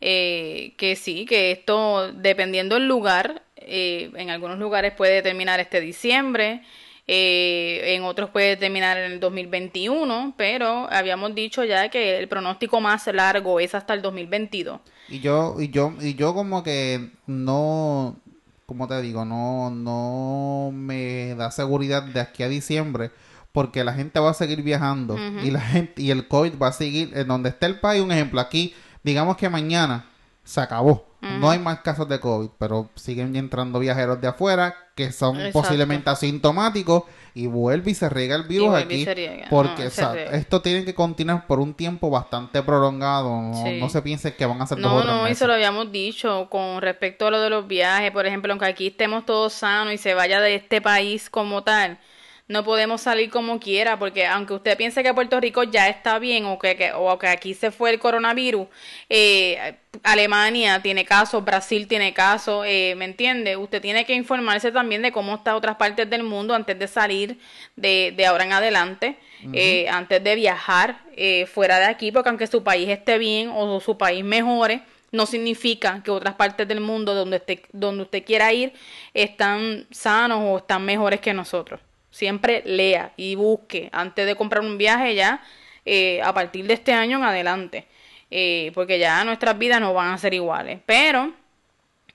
[0.05, 5.79] eh, que sí, que esto, dependiendo del lugar, eh, en algunos lugares puede terminar este
[5.79, 6.61] diciembre,
[7.07, 12.81] eh, en otros puede terminar en el 2021, pero habíamos dicho ya que el pronóstico
[12.81, 14.81] más largo es hasta el 2022.
[15.07, 18.17] Y yo, y yo, y yo como que no,
[18.65, 23.11] como te digo, no, no me da seguridad de aquí a diciembre,
[23.53, 26.73] porque la gente va a seguir viajando y la gente, y el COVID va a
[26.73, 30.05] seguir, en donde esté el país, un ejemplo, aquí, digamos que mañana
[30.43, 31.05] se acabó.
[31.21, 35.61] No hay más casos de COVID, pero siguen entrando viajeros de afuera que son Exacto.
[35.61, 39.47] posiblemente asintomáticos y vuelve y se riega el virus y aquí riega.
[39.49, 40.31] porque No, o se sea, riega.
[40.31, 43.29] esto tiene que continuar por un tiempo bastante prolongado.
[43.41, 43.79] No, Sí.
[43.79, 45.93] no se piense que van a ser dos o No, no, y se lo habíamos
[45.93, 49.93] dicho con respecto a lo de los viajes, por ejemplo, aunque aquí estemos todos sanos
[49.93, 51.99] y se vaya de este país como tal,
[52.47, 56.45] no podemos salir como quiera, porque aunque usted piense que Puerto Rico ya está bien
[56.45, 58.67] o que, que- o que aquí se fue el coronavirus,
[59.09, 63.55] eh, Alemania tiene casos, Brasil tiene casos, eh, ¿me entiende?
[63.57, 67.37] Usted tiene que informarse también de cómo está otras partes del mundo antes de salir
[67.75, 69.17] de, de ahora en adelante,
[69.53, 73.79] eh, antes de viajar eh, fuera de aquí, porque aunque su país esté bien o
[73.79, 78.51] su país mejore, no significa que otras partes del mundo donde usted, donde usted quiera
[78.51, 78.73] ir
[79.13, 81.79] están sanos o están mejores que nosotros.
[82.13, 85.41] Siempre lea y busque antes de comprar un viaje ya
[85.83, 87.87] eh, a partir de este año en adelante,
[88.29, 90.79] eh, porque ya nuestras vidas no van a ser iguales.
[90.85, 91.33] Pero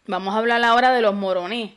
[0.07, 1.73] vamos a hablar ahora de los morones,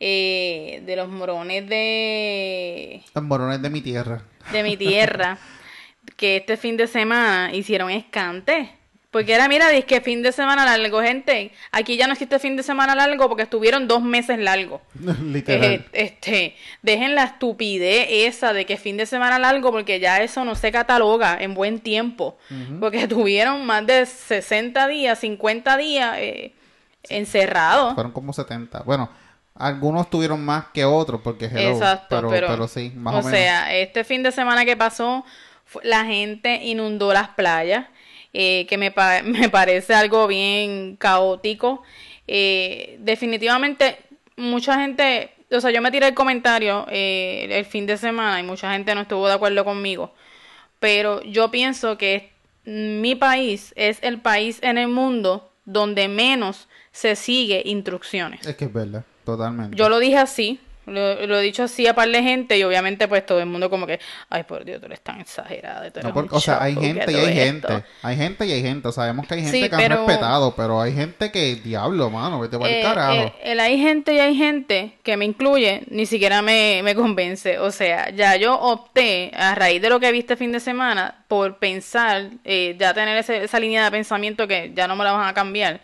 [0.00, 4.22] eh, de los morones de Los morones de mi tierra.
[4.50, 5.36] de mi tierra
[6.16, 8.70] que este fin de semana hicieron escante.
[9.10, 11.50] Porque era, mira, dice que fin de semana largo, gente.
[11.72, 14.80] Aquí ya no existe fin de semana largo porque estuvieron dos meses largos.
[15.22, 15.64] Literal.
[15.64, 20.44] Eh, este, dejen la estupidez esa de que fin de semana largo porque ya eso
[20.44, 22.38] no se cataloga en buen tiempo.
[22.78, 26.54] Porque tuvieron más de 60 días, 50 días eh,
[27.08, 27.94] encerrados.
[27.94, 28.84] Fueron como 70.
[28.84, 29.10] Bueno,
[29.56, 33.22] algunos tuvieron más que otros porque hello, Exacto, pero, pero, pero, sí, más o, o
[33.22, 33.38] menos.
[33.38, 35.24] sea, este fin de semana que pasó,
[35.82, 37.86] la gente inundó las playas,
[38.32, 41.82] eh, que me, pa- me parece algo bien caótico.
[42.26, 43.98] Eh, definitivamente,
[44.36, 48.42] mucha gente, o sea, yo me tiré el comentario eh, el fin de semana y
[48.42, 50.14] mucha gente no estuvo de acuerdo conmigo,
[50.78, 52.30] pero yo pienso que
[52.64, 58.46] mi país es el país en el mundo donde menos se sigue instrucciones.
[58.46, 59.76] Es que es verdad, totalmente.
[59.76, 60.60] Yo lo dije así,
[60.90, 63.70] lo, lo he dicho así a par de gente y obviamente pues todo el mundo
[63.70, 63.98] como que,
[64.28, 65.90] ay por Dios, tú eres tan exagerada.
[66.02, 67.68] No, porque, o sea, hay gente y hay esto".
[67.68, 67.84] gente.
[68.02, 68.92] Hay gente y hay gente.
[68.92, 72.40] Sabemos que hay gente Sí, que han pero- respetado, pero hay gente que, diablo, mano,
[72.40, 73.12] vete para el Eh, carajo.
[73.12, 77.58] el- el hay gente y hay gente que me incluye, ni siquiera me, me convence.
[77.58, 81.24] O sea, ya yo opté, a raíz de lo que vi este fin de semana,
[81.28, 85.12] por pensar, eh, ya tener ese- esa línea de pensamiento que ya no me la
[85.12, 85.80] van a cambiar,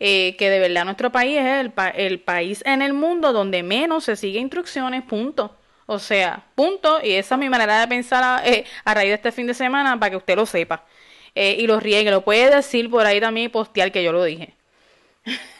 [0.00, 3.62] eh, que de verdad nuestro país es el, pa- el país en el mundo donde
[3.62, 5.56] menos se sigue instrucciones, punto.
[5.86, 7.00] O sea, punto.
[7.02, 9.54] Y esa es mi manera de pensar a, eh, a raíz de este fin de
[9.54, 10.84] semana para que usted lo sepa.
[11.34, 14.24] Eh, y lo riegue, lo puede decir por ahí también y postear que yo lo
[14.24, 14.54] dije.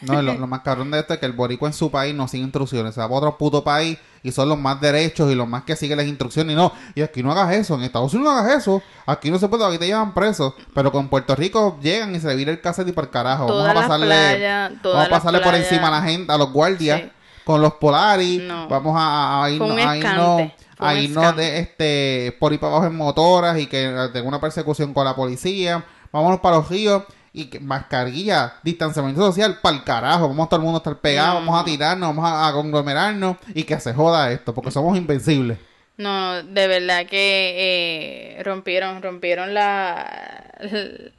[0.02, 2.28] No, lo, lo más cabrón de esto es que el boricua en su país no
[2.28, 2.94] sigue instrucciones.
[2.94, 5.76] Se va a otro puto país y son los más derechos y los más que
[5.76, 6.52] siguen las instrucciones.
[6.52, 7.74] Y no, y aquí no hagas eso.
[7.74, 8.82] En Estados Unidos no hagas eso.
[9.06, 10.54] Aquí no se puede, aquí te llevan preso.
[10.74, 13.46] Pero con Puerto Rico llegan y se le vira el cassette y para el carajo.
[13.46, 17.10] Vamos a pasarle, vamos a pasarle por encima a la gente, a los guardias, Sí.
[17.44, 18.42] con los Polaris.
[18.42, 18.68] No.
[18.68, 22.96] Vamos a, a irnos, a irnos, a irnos de este por ir para abajo en
[22.96, 25.84] motoras y que tenga una persecución con la policía.
[26.12, 30.60] Vámonos para los ríos y que mascarilla, distanciamiento social, para el carajo, vamos a todo
[30.60, 33.92] el mundo a estar pegados, vamos a tirarnos, vamos a, a conglomerarnos y que se
[33.94, 35.58] joda esto, porque somos invencibles.
[35.96, 40.54] No, de verdad que eh, rompieron, rompieron la,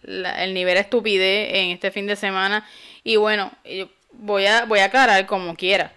[0.03, 2.65] la- el nivel de estupidez en este fin de semana.
[3.03, 5.91] Y bueno, yo voy a, voy a aclarar como quiera.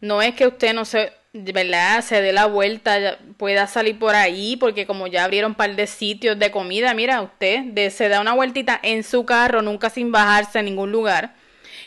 [0.00, 4.56] No es que usted no se, verdad, se dé la vuelta, pueda salir por ahí,
[4.56, 8.20] porque como ya abrieron un par de sitios de comida, mira, usted de, se da
[8.20, 11.34] una vueltita en su carro, nunca sin bajarse a ningún lugar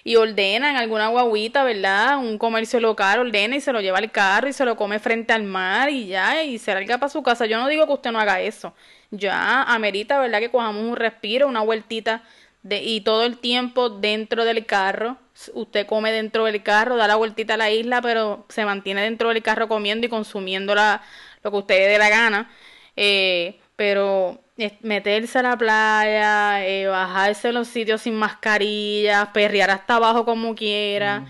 [0.07, 2.17] y ordena en alguna guaguita, ¿verdad?
[2.17, 5.33] Un comercio local, ordena y se lo lleva al carro y se lo come frente
[5.33, 7.45] al mar y ya, y se larga para su casa.
[7.45, 8.73] Yo no digo que usted no haga eso.
[9.11, 10.39] Ya amerita, ¿verdad?
[10.39, 12.23] Que cojamos un respiro, una vueltita
[12.63, 15.17] de, y todo el tiempo dentro del carro.
[15.53, 19.29] Usted come dentro del carro, da la vueltita a la isla, pero se mantiene dentro
[19.29, 21.01] del carro comiendo y consumiendo la,
[21.43, 22.51] lo que usted dé la gana.
[22.95, 24.41] Eh, pero
[24.81, 30.55] meterse a la playa, eh, bajarse a los sitios sin mascarilla, perrear hasta abajo como
[30.55, 31.25] quiera,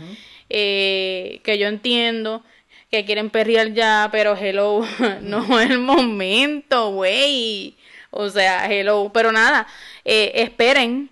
[0.49, 2.43] eh, que yo entiendo
[2.89, 4.81] que quieren perrear ya, pero hello,
[5.21, 7.75] no es el momento, güey.
[8.11, 9.67] O sea, hello, pero nada,
[10.05, 11.09] eh, esperen,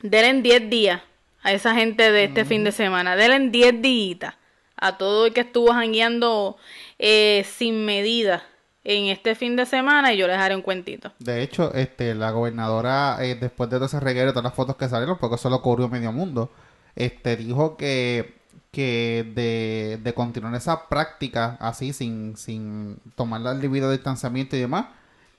[0.00, 1.02] denle 10 días
[1.42, 4.34] a esa gente de este fin de semana, denle 10 días
[4.76, 6.56] a todo el que estuvo jangueando
[6.98, 8.42] eh, sin medida
[8.84, 11.12] en este fin de semana y yo les haré un cuentito.
[11.18, 14.76] De hecho, este, la gobernadora, eh, después de todo ese reguero y todas las fotos
[14.76, 16.50] que salieron, porque eso lo cubrió medio mundo,
[16.96, 18.34] este, dijo que,
[18.72, 24.86] que de, de continuar esa práctica así, sin, sin tomar el debido distanciamiento y demás,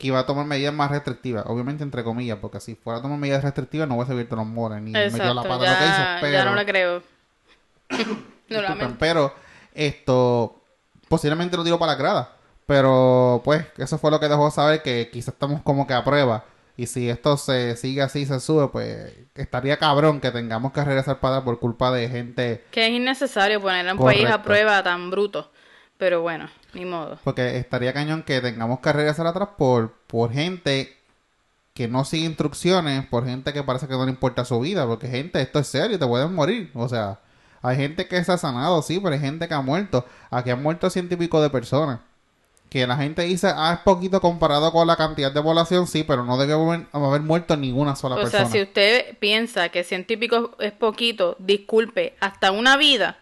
[0.04, 3.18] que iba a tomar medidas más restrictivas, obviamente entre comillas, porque si fuera a tomar
[3.18, 5.86] medidas restrictivas no hubiese abierto los mores ni metió la Exacto, pata en lo que
[5.86, 6.34] hizo, ya, pero...
[6.34, 7.04] ya no le creo.
[8.50, 8.96] Lamento.
[9.00, 9.34] pero
[9.74, 10.62] esto
[11.08, 12.32] posiblemente lo tiró para la grada.
[12.66, 16.44] Pero pues eso fue lo que dejó saber que quizás estamos como que a prueba.
[16.76, 21.20] Y si esto se sigue así, se sube, pues estaría cabrón que tengamos que regresar
[21.20, 22.66] para por culpa de gente.
[22.72, 25.50] Que es innecesario poner a un país a prueba tan bruto.
[25.98, 27.18] Pero bueno, ni modo.
[27.24, 30.98] Porque estaría cañón que tengamos que regresar atrás por, por gente
[31.74, 34.86] que no sigue instrucciones, por gente que parece que no le importa su vida.
[34.86, 36.72] Porque gente, esto es serio, te puedes morir.
[36.74, 37.20] O sea,
[37.62, 40.06] hay gente que se ha sanado, sí, pero hay gente que ha muerto.
[40.30, 42.00] Aquí han muerto ciento y pico de personas.
[42.70, 46.24] Que la gente dice, ah, es poquito comparado con la cantidad de población, sí, pero
[46.26, 48.46] no debe haber, haber muerto ninguna sola O persona.
[48.46, 53.18] sea, si usted piensa que ciento y pico es poquito, disculpe, hasta una vida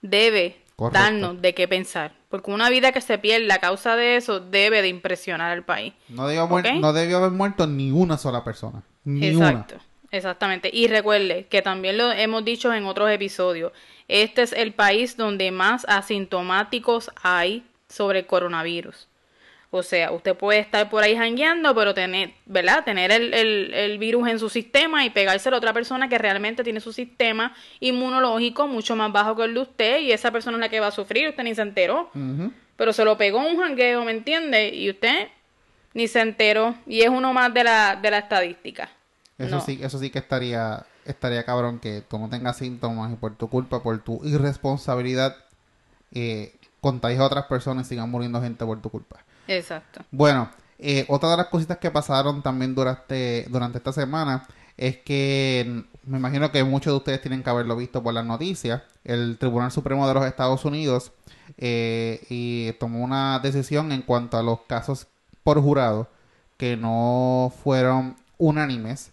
[0.00, 0.98] debe Correcto.
[0.98, 2.12] darnos de qué pensar.
[2.28, 5.94] Porque una vida que se pierda a causa de eso debe de impresionar al país.
[6.08, 8.82] No debió, no debió haber muerto ni una sola persona.
[9.04, 9.76] Ni Exacto,
[10.10, 10.70] exactamente.
[10.72, 13.72] Y recuerde que también lo hemos dicho en otros episodios,
[14.08, 19.08] este es el país donde más asintomáticos hay sobre el coronavirus.
[19.78, 22.84] O sea, usted puede estar por ahí jangueando, pero tener, ¿verdad?
[22.84, 26.62] Tener el, el, el virus en su sistema y pegárselo a otra persona que realmente
[26.62, 30.60] tiene su sistema inmunológico mucho más bajo que el de usted y esa persona es
[30.60, 32.10] la que va a sufrir, usted ni se enteró.
[32.76, 34.74] Pero se lo pegó un jangueo, ¿me entiende?
[34.74, 35.28] Y usted
[35.92, 36.74] ni se enteró.
[36.86, 38.90] Y es uno más de la, de la estadística.
[39.38, 39.60] Eso No.
[39.60, 43.48] sí, eso sí que estaría, estaría cabrón que tú no tengas síntomas y por tu
[43.48, 45.36] culpa, por tu irresponsabilidad,
[46.12, 49.24] eh, a otras personas y sigan muriendo gente por tu culpa.
[49.46, 50.04] Exacto.
[50.10, 55.84] Bueno, eh, otra de las cositas que pasaron también durante, durante esta semana es que
[56.04, 58.82] me imagino que muchos de ustedes tienen que haberlo visto por las noticias.
[59.04, 61.12] El Tribunal Supremo de los Estados Unidos
[61.58, 65.06] eh, tomó una decisión en cuanto a los casos
[65.42, 66.08] por jurado
[66.56, 69.12] que no fueron unánimes.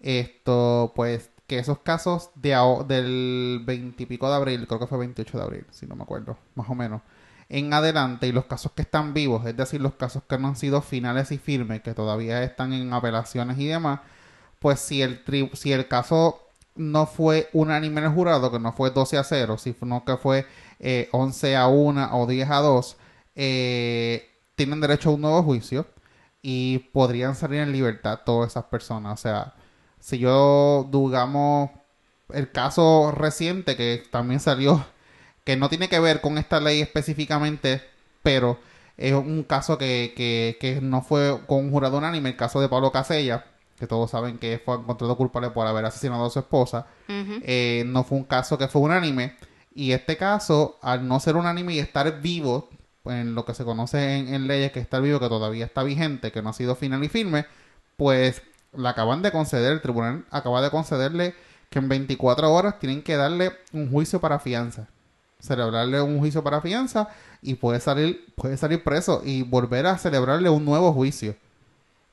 [0.00, 2.56] Esto, pues, que esos casos de
[2.86, 6.02] del 20 y pico de abril, creo que fue 28 de abril, si no me
[6.02, 7.02] acuerdo, más o menos,
[7.48, 10.56] en adelante y los casos que están vivos, es decir, los casos que no han
[10.56, 14.00] sido finales y firmes, que todavía están en apelaciones y demás,
[14.58, 15.22] pues si el
[15.54, 16.40] si el caso
[16.74, 20.46] no fue unánime en el jurado, que no fue 12 a 0, sino que fue
[20.80, 22.96] eh, 11 a 1 o 10 a 2,
[23.36, 25.86] eh, tienen derecho a un nuevo juicio
[26.42, 29.20] y podrían salir en libertad todas esas personas.
[29.20, 29.54] O sea,
[30.00, 31.70] si yo, digamos,
[32.30, 34.84] el caso reciente que también salió,
[35.44, 37.82] que no tiene que ver con esta ley específicamente,
[38.22, 38.58] pero
[38.96, 42.68] es un caso que, que, que no fue con un jurado unánime, el caso de
[42.68, 43.44] Pablo Casella,
[43.78, 48.04] que todos saben que fue encontrado culpable por haber asesinado a su esposa, eh, no
[48.04, 49.36] fue un caso que fue unánime.
[49.74, 52.68] Y este caso, al no ser unánime y estar vivo,
[53.04, 56.32] en lo que se conoce en, en leyes que estar vivo, que todavía está vigente,
[56.32, 57.46] que no ha sido final y firme,
[57.96, 61.34] pues la acaban de conceder, el tribunal acaba de concederle
[61.68, 64.88] que en 24 horas tienen que darle un juicio para fianza.
[65.44, 67.08] Celebrarle un juicio para fianza
[67.42, 71.36] y puede salir, puede salir preso y volver a celebrarle un nuevo juicio.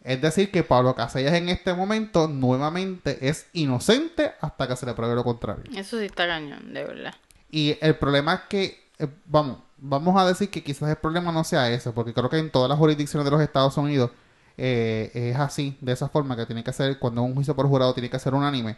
[0.04, 4.94] Es decir, que Pablo Casellas en este momento nuevamente es inocente hasta que se le
[4.94, 5.64] pruebe lo contrario.
[5.74, 7.14] Eso sí está cañón, de verdad.
[7.50, 11.46] Y el problema es que, eh, vamos, vamos a decir que quizás el problema no
[11.46, 14.12] sea ese, porque creo que en todas las jurisdicciones de los Estados Unidos
[14.58, 17.94] eh, es así, de esa forma, que tiene que ser, cuando un juicio por jurado
[17.94, 18.76] tiene que ser unánime.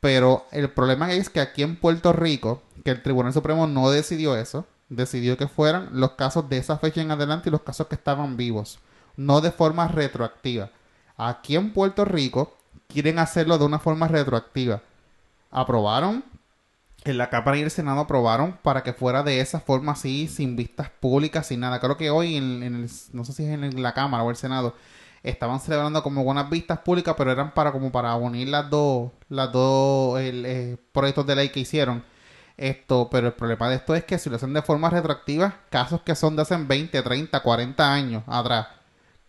[0.00, 4.36] Pero el problema es que aquí en Puerto Rico, que el Tribunal Supremo no decidió
[4.36, 7.94] eso, decidió que fueran los casos de esa fecha en adelante y los casos que
[7.94, 8.78] estaban vivos
[9.20, 10.70] no de forma retroactiva.
[11.16, 12.56] Aquí en Puerto Rico
[12.88, 14.82] quieren hacerlo de una forma retroactiva.
[15.50, 16.24] Aprobaron,
[17.04, 20.56] en la Cámara y el Senado aprobaron para que fuera de esa forma así, sin
[20.56, 21.80] vistas públicas, sin nada.
[21.80, 24.74] Creo que hoy, en, el, no sé si es en la Cámara o el Senado,
[25.22, 29.52] estaban celebrando como buenas vistas públicas, pero eran para como para unir las dos, las
[29.52, 32.04] dos eh, proyectos de ley que hicieron.
[32.56, 36.02] Esto, pero el problema de esto es que si lo hacen de forma retroactiva, casos
[36.02, 38.66] que son de hace 20, 30, 40 años atrás,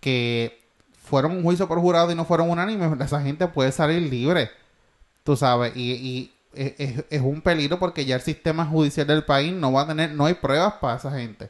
[0.01, 0.62] que
[1.01, 4.51] fueron un juicio por jurado y no fueron unánimes, esa gente puede salir libre,
[5.23, 9.84] tú sabes, y, es, un peligro porque ya el sistema judicial del país no va
[9.84, 11.49] a tener, no hay pruebas para esa gente.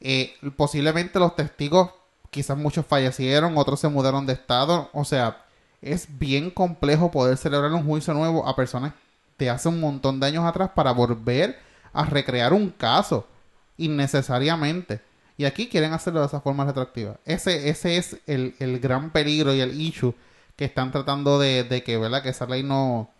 [0.00, 1.90] Eh, posiblemente los testigos,
[2.34, 5.44] quizás muchos fallecieron, otros se mudaron de estado, o sea,
[5.80, 8.92] es bien complejo poder celebrar un juicio nuevo a personas
[9.38, 11.56] de hace un montón de años atrás para volver
[11.92, 13.28] a recrear un caso
[13.76, 15.00] innecesariamente.
[15.36, 17.18] Y aquí quieren hacerlo de esa forma retroactiva.
[17.24, 20.14] Ese, ese es el, gran peligro y el issue
[20.56, 22.22] que están tratando de, de que, ¿verdad?
[22.22, 23.10] Que esa ley no,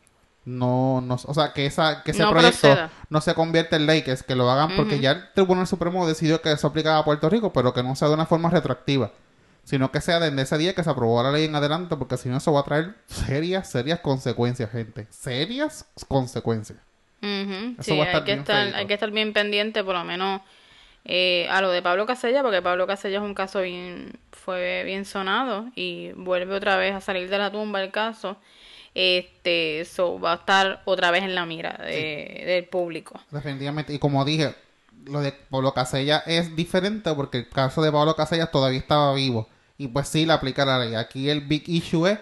[0.44, 2.68] no, no, o sea, que esa, que ese proyecto
[3.08, 6.06] no se convierta en ley, que es que lo hagan porque ya el Tribunal Supremo
[6.06, 9.10] decidió que eso aplicaba a Puerto Rico, pero que no sea de una forma retroactiva,
[9.64, 12.28] sino que sea desde ese día que se aprobó la ley en adelante, porque si
[12.28, 16.78] no eso va a traer serias, serias consecuencias, gente, serias consecuencias.
[17.20, 20.42] sí, hay que estar, hay que estar bien pendiente, por lo menos
[21.06, 25.06] eh, a lo de Pablo Casella, porque Pablo Casella es un caso bien, fue bien
[25.06, 28.36] sonado y vuelve otra vez a salir de la tumba el caso.
[28.94, 33.20] Este, eso va a estar otra vez en la mira del público.
[33.30, 34.54] Definitivamente, y como dije,
[35.06, 39.48] lo de Pablo Casella es diferente porque el caso de Pablo Casella todavía estaba vivo
[39.76, 40.94] y pues sí le aplica la ley.
[40.94, 42.18] Aquí el big issue es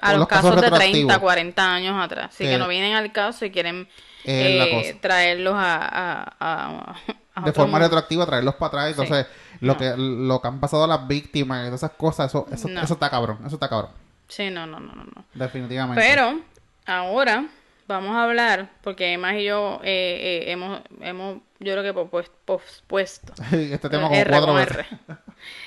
[0.00, 2.30] a los, casos, de 30, 40 años atrás.
[2.32, 3.88] Así que, no vienen al caso y quieren
[4.24, 6.96] eh, traerlos a,
[7.44, 8.90] de forma retroactiva traerlos para atrás.
[8.90, 9.26] Entonces,
[9.60, 12.68] lo que lo que han pasado a las víctimas y todas esas cosas, eso, eso,
[12.68, 13.90] eso está cabrón, eso está cabrón.
[14.28, 15.24] Sí, no, no, no, no.
[15.34, 16.02] Definitivamente.
[16.02, 16.40] Pero,
[16.84, 17.46] ahora
[17.86, 23.32] vamos a hablar, porque Emma y yo eh, eh, hemos, hemos, yo creo que pospuesto.
[23.52, 24.86] este tema como cuatro veces.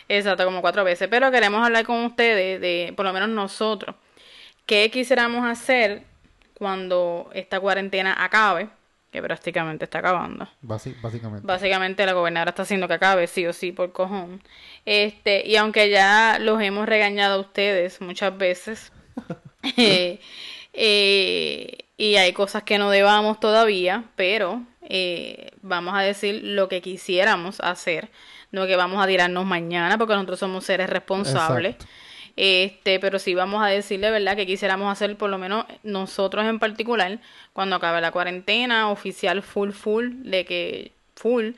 [0.10, 1.08] Exacto, como cuatro veces.
[1.10, 3.96] Pero queremos hablar con ustedes de, por lo menos nosotros,
[4.66, 6.04] qué quisiéramos hacer
[6.54, 8.70] cuando esta cuarentena acabe
[9.12, 10.48] que prácticamente está acabando.
[10.62, 11.46] básicamente.
[11.46, 14.42] Básicamente la gobernadora está haciendo que acabe, sí o sí, por cojón.
[14.86, 18.92] Este, y aunque ya los hemos regañado a ustedes muchas veces,
[19.78, 20.20] eh,
[20.74, 26.82] eh, y hay cosas que no debamos todavía, pero eh, vamos a decir lo que
[26.82, 28.10] quisiéramos hacer,
[28.52, 31.76] no que vamos a tirarnos mañana, porque nosotros somos seres responsables.
[32.42, 36.58] Este, pero sí vamos a decirle, ¿verdad?, que quisiéramos hacer, por lo menos nosotros en
[36.58, 37.20] particular,
[37.52, 41.52] cuando acabe la cuarentena, oficial full, full, de que full.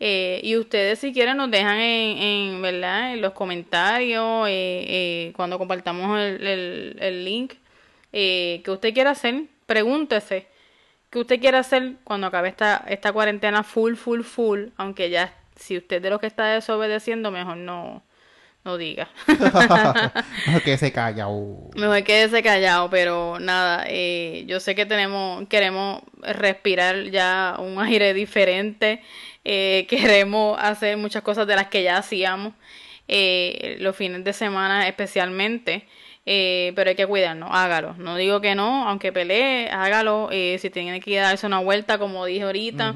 [0.00, 3.14] Eh, y ustedes si quieren nos dejan en, en ¿verdad?
[3.14, 7.54] en los comentarios, eh, eh, cuando compartamos el, el, el link,
[8.10, 10.48] que usted quiera hacer, pregúntese
[11.10, 15.76] qué usted quiere hacer cuando acabe esta, esta cuarentena full, full, full, aunque ya si
[15.78, 18.02] usted de lo que está desobedeciendo, mejor no,
[18.64, 19.08] no diga.
[20.46, 21.70] Mejor quédese callado.
[21.76, 28.14] Mejor quédese callado, pero nada, eh, yo sé que tenemos, queremos respirar ya un aire
[28.14, 29.02] diferente,
[29.44, 32.54] eh, queremos hacer muchas cosas de las que ya hacíamos
[33.06, 35.86] eh, los fines de semana especialmente.
[36.26, 37.94] Eh, pero hay que cuidarnos, hágalo.
[37.98, 40.30] No digo que no, aunque pelee, hágalo.
[40.32, 42.94] Eh, si tiene que ir a darse una vuelta, como dije ahorita,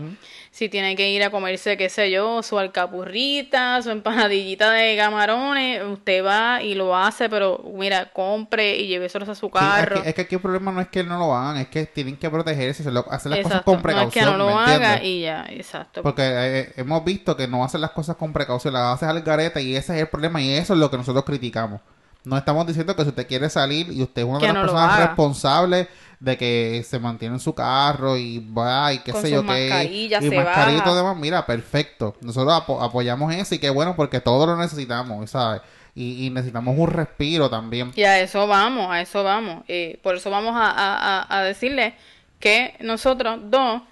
[0.50, 5.82] si tiene que ir a comerse, qué sé yo, su alcapurrita, su empanadillita de camarones,
[5.84, 10.02] usted va y lo hace, pero mira, compre y lléveselos a su carro.
[10.02, 12.30] es, que, aquí el problema no es que no lo hagan, es que tienen que
[12.30, 14.24] protegerse, hacer las cosas con precaución.
[14.24, 16.02] No es que no lo haga y ya, exacto.
[16.02, 19.60] Porque eh, hemos visto que no hacen las cosas con precaución, las haces al garete
[19.60, 21.82] y ese es el problema y eso es lo que nosotros criticamos.
[22.28, 24.98] No estamos diciendo que si usted quiere salir y usted es una de las personas
[24.98, 25.88] responsables
[26.20, 30.10] de que se mantiene en su carro y va y qué sé yo qué y
[30.10, 32.16] mascarilla y todo demás, mira, perfecto.
[32.20, 32.52] Nosotros
[32.82, 35.62] apoyamos eso y qué bueno porque todos lo necesitamos, ¿sabes?
[35.94, 37.92] Y, necesitamos un respiro también.
[37.96, 39.64] Y a eso vamos, a eso vamos.
[39.66, 41.94] Eh, por eso vamos a, a, a decirle
[42.38, 43.82] que nosotros dos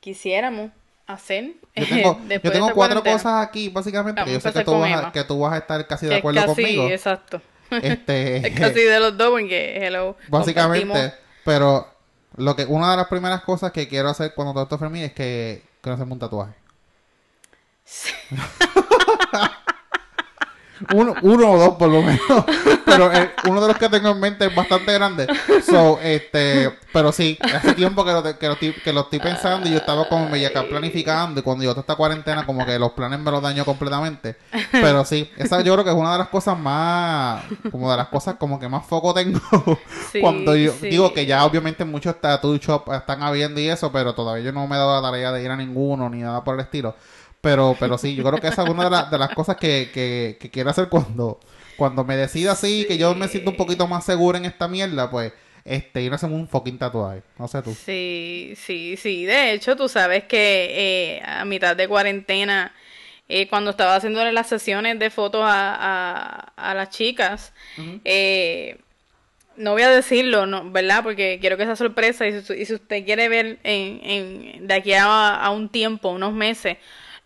[0.00, 0.70] quisiéramos
[1.06, 1.54] hacer.
[1.74, 3.02] Yo tengo, yo tengo cuatro cuarentena.
[3.02, 5.58] cosas aquí, básicamente, que yo sé a que tú, vas a, que tú vas a
[5.58, 6.88] estar casi de es acuerdo casi, conmigo.
[6.90, 7.40] exacto.
[7.70, 11.86] Este, Es casi de los dos porque, hello, básicamente, pero
[12.36, 15.12] lo que una de las primeras cosas que quiero hacer cuando todo esto termine es
[15.12, 16.54] que quiero hacerme un tatuaje.
[20.94, 22.20] Uno, uno o dos por lo menos.
[22.84, 25.26] Pero eh, uno de los que tengo en mente es bastante grande.
[25.64, 29.68] So, este, pero sí, hace tiempo que lo, que lo, estoy, que lo estoy pensando
[29.68, 32.92] y yo estaba como medio acá planificando y cuando yo esta cuarentena como que los
[32.92, 34.36] planes me los dañó completamente.
[34.70, 38.08] Pero sí, esa yo creo que es una de las cosas más, como de las
[38.08, 39.40] cosas como que más foco tengo.
[40.12, 40.88] Sí, cuando yo sí.
[40.88, 44.66] digo que ya obviamente muchos tattoo shop están habiendo y eso, pero todavía yo no
[44.66, 46.94] me he dado la tarea de ir a ninguno ni nada por el estilo.
[47.46, 49.90] Pero, pero sí, yo creo que esa es una de, las- de las cosas que,
[49.94, 51.38] que, que quiero hacer cuando,
[51.76, 55.10] cuando me decida así, que yo me siento un poquito más seguro en esta mierda,
[55.10, 55.32] pues,
[55.64, 57.22] este, ir a hacer un fucking tatuaje.
[57.38, 57.72] No sé tú.
[57.74, 59.24] Sí, sí, sí.
[59.24, 62.72] De hecho, tú sabes que eh, a mitad de cuarentena,
[63.28, 65.74] eh, cuando estaba haciéndole las sesiones de fotos a,
[66.56, 67.52] a, a las chicas,
[68.04, 68.78] eh,
[69.56, 71.02] no voy a decirlo, no, ¿verdad?
[71.02, 74.74] Porque quiero que sea sorpresa y si, y si usted quiere ver en, en, de
[74.74, 76.76] aquí a, a un tiempo, unos meses,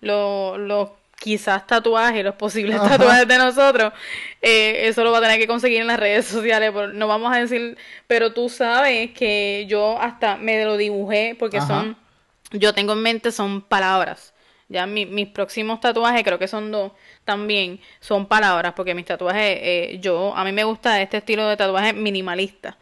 [0.00, 2.96] los los quizás tatuajes, los posibles Ajá.
[2.96, 3.92] tatuajes de nosotros,
[4.40, 6.72] eh, eso lo va a tener que conseguir en las redes sociales.
[6.94, 7.76] No vamos a decir,
[8.06, 11.66] pero tú sabes que yo hasta me lo dibujé porque Ajá.
[11.66, 11.96] son,
[12.52, 14.32] yo tengo en mente son palabras.
[14.68, 16.92] Ya mi- mis próximos tatuajes, creo que son dos,
[17.24, 21.56] también son palabras, porque mis tatuajes, eh, yo, a mí me gusta este estilo de
[21.56, 22.78] tatuaje minimalista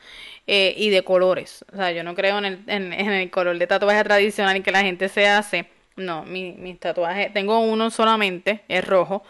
[0.46, 1.64] eh, y de colores.
[1.72, 4.70] O sea, yo no creo en el, en, en el color de tatuaje tradicional que
[4.70, 5.66] la gente se hace.
[5.98, 9.22] No, mi- mis tatuajes, tengo uno solamente, es rojo,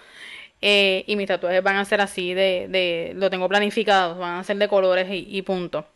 [0.63, 4.45] eh, y mis tatuajes van a ser así de, de, lo tengo planificado, van a
[4.45, 5.87] ser de colores y, y punto.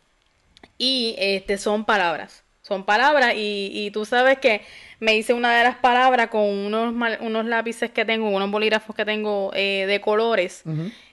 [0.77, 2.43] Y este son palabras.
[2.61, 4.61] Son palabras y, y tú sabes que
[5.01, 9.03] me hice una de las palabras con unos, unos lápices que tengo, unos bolígrafos que
[9.03, 10.63] tengo eh, de colores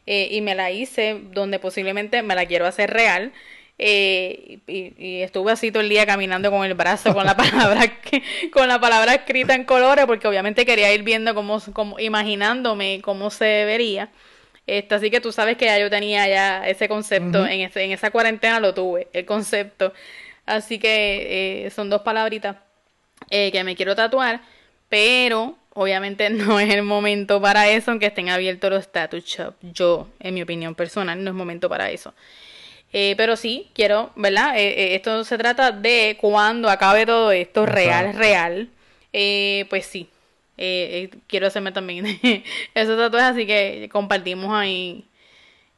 [0.06, 3.32] eh, y me la hice donde posiblemente me la quiero hacer real.
[3.82, 7.90] Eh, y, y estuve así todo el día caminando con el brazo con la palabra
[8.52, 13.30] con la palabra escrita en colores porque obviamente quería ir viendo cómo, cómo imaginándome cómo
[13.30, 14.10] se vería
[14.66, 17.90] este, así que tú sabes que ya yo tenía ya ese concepto, en, ese- en
[17.92, 19.92] esa cuarentena lo tuve, el concepto.
[20.46, 22.56] Así que eh, son dos palabritas
[23.30, 24.42] eh, que me quiero tatuar,
[24.88, 29.54] pero obviamente no es el momento para eso, aunque estén abiertos los tattoo shop.
[29.62, 32.14] Yo, en mi opinión personal, no es momento para eso.
[32.92, 34.58] Eh, pero sí, quiero, ¿verdad?
[34.58, 38.68] Eh, eh, esto se trata de cuando acabe todo esto, real, real.
[39.12, 40.08] Eh, pues sí,
[40.56, 42.06] quiero hacerme también
[42.74, 45.06] esos tatuajes, así que compartimos ahí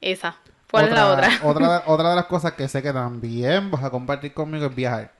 [0.01, 0.37] esa.
[0.71, 1.31] ¿Cuál es la otra?
[1.43, 5.13] Otra, otra de las cosas que sé que también vas a compartir conmigo es viajar.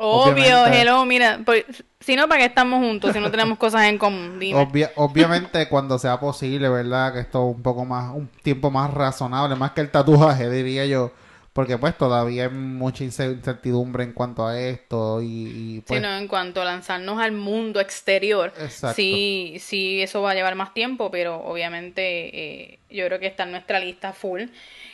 [0.00, 1.64] Obvio, hello, mira, pues,
[2.00, 3.12] si no, ¿para qué estamos juntos?
[3.12, 4.58] Si no tenemos cosas en común, dime.
[4.60, 7.12] Obvia- obviamente cuando sea posible, ¿verdad?
[7.12, 11.12] Que esto un poco más, un tiempo más razonable, más que el tatuaje, diría yo.
[11.52, 15.98] Porque pues todavía hay mucha ince- incertidumbre en cuanto a esto y, y, pues...
[15.98, 18.94] Sino en cuanto a lanzarnos al mundo exterior, Exacto.
[18.94, 23.42] sí, sí, eso va a llevar más tiempo, pero obviamente eh, yo creo que está
[23.42, 24.42] en nuestra lista full.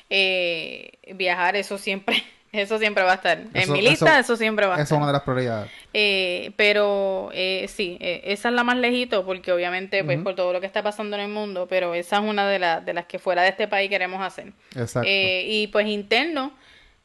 [0.08, 2.22] Eh, viajar, eso siempre,
[2.54, 3.38] eso siempre va a estar.
[3.52, 4.96] en mi lista, eso- eso, siempre va a Esa estar.
[4.96, 5.70] es una de las prioridades.
[5.92, 10.52] Eh, pero eh, sí, eh, esa es la más lejito porque obviamente pues por todo
[10.52, 13.06] lo que está pasando en el mundo, pero esa es una de, las de las
[13.06, 14.52] que fuera de este país queremos hacer.
[14.76, 15.08] Exacto.
[15.08, 16.52] Eh, y pues interno,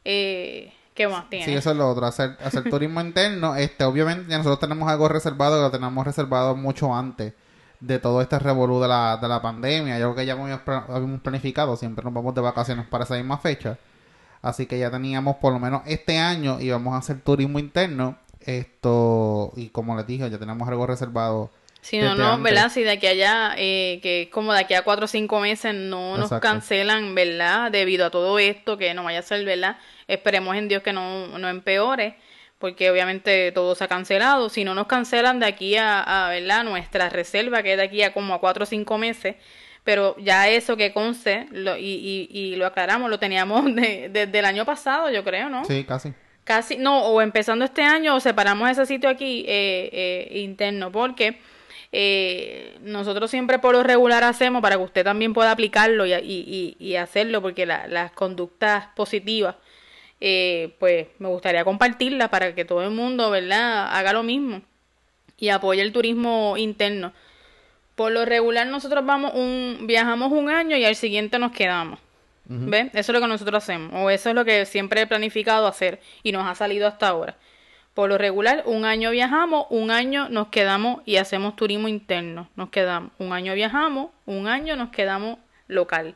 [0.06, 1.45] eh, ¿qué más tiene?
[1.45, 3.56] Sí, eso es lo otro, hacer, hacer turismo interno.
[3.56, 7.34] Este, obviamente ya nosotros tenemos algo reservado que lo tenemos reservado mucho antes
[7.80, 9.97] de todo este revolú de la, de la pandemia.
[10.00, 13.78] Yo creo que ya habíamos planificado, siempre nos vamos de vacaciones para esa misma fecha.
[14.41, 18.17] Así que ya teníamos por lo menos este año íbamos a hacer turismo interno.
[18.41, 21.51] Esto, y como les dije, ya tenemos algo reservado.
[21.81, 22.43] Si no, no, antes.
[22.43, 22.71] ¿verdad?
[22.71, 25.39] Si de aquí a allá, eh, que es como de aquí a cuatro o cinco
[25.39, 27.71] meses no nos cancelan, ¿verdad?
[27.71, 29.77] Debido a todo esto, que no vaya a ser, ¿verdad?
[30.07, 32.17] Esperemos en Dios que no, no empeore,
[32.59, 34.49] porque obviamente todo se ha cancelado.
[34.49, 36.63] Si no nos cancelan de aquí a, a, ¿verdad?
[36.63, 39.35] Nuestra reserva, que es de aquí a como a cuatro o cinco meses,
[39.84, 44.39] pero ya eso que conste, lo, y, y, y lo aclaramos, lo teníamos de- desde
[44.39, 45.65] el año pasado, yo creo, ¿no?
[45.65, 46.13] Sí, casi.
[46.43, 49.89] Casi, no, o empezando este año, o separamos ese sitio aquí eh,
[50.32, 51.38] eh, interno, porque
[51.91, 56.95] eh, nosotros siempre por lo regular hacemos para que usted también pueda aplicarlo y, y,
[56.95, 59.55] hacerlo, porque la- las conductas positivas,
[60.21, 64.61] eh, pues me gustaría compartirlas para que todo el mundo, ¿verdad?, haga lo mismo
[65.38, 67.13] y apoye el turismo interno.
[68.00, 72.00] Por lo regular nosotros vamos un, viajamos un año y al siguiente nos quedamos.
[72.45, 72.86] ¿Ves?
[72.93, 73.91] Eso es lo que nosotros hacemos.
[73.93, 77.36] O eso es lo que siempre he planificado hacer y nos ha salido hasta ahora.
[77.93, 82.50] Por lo regular, un año viajamos, un año nos quedamos y hacemos turismo interno.
[82.56, 85.38] Nos quedamos, un año viajamos, un año nos quedamos
[85.68, 86.16] local.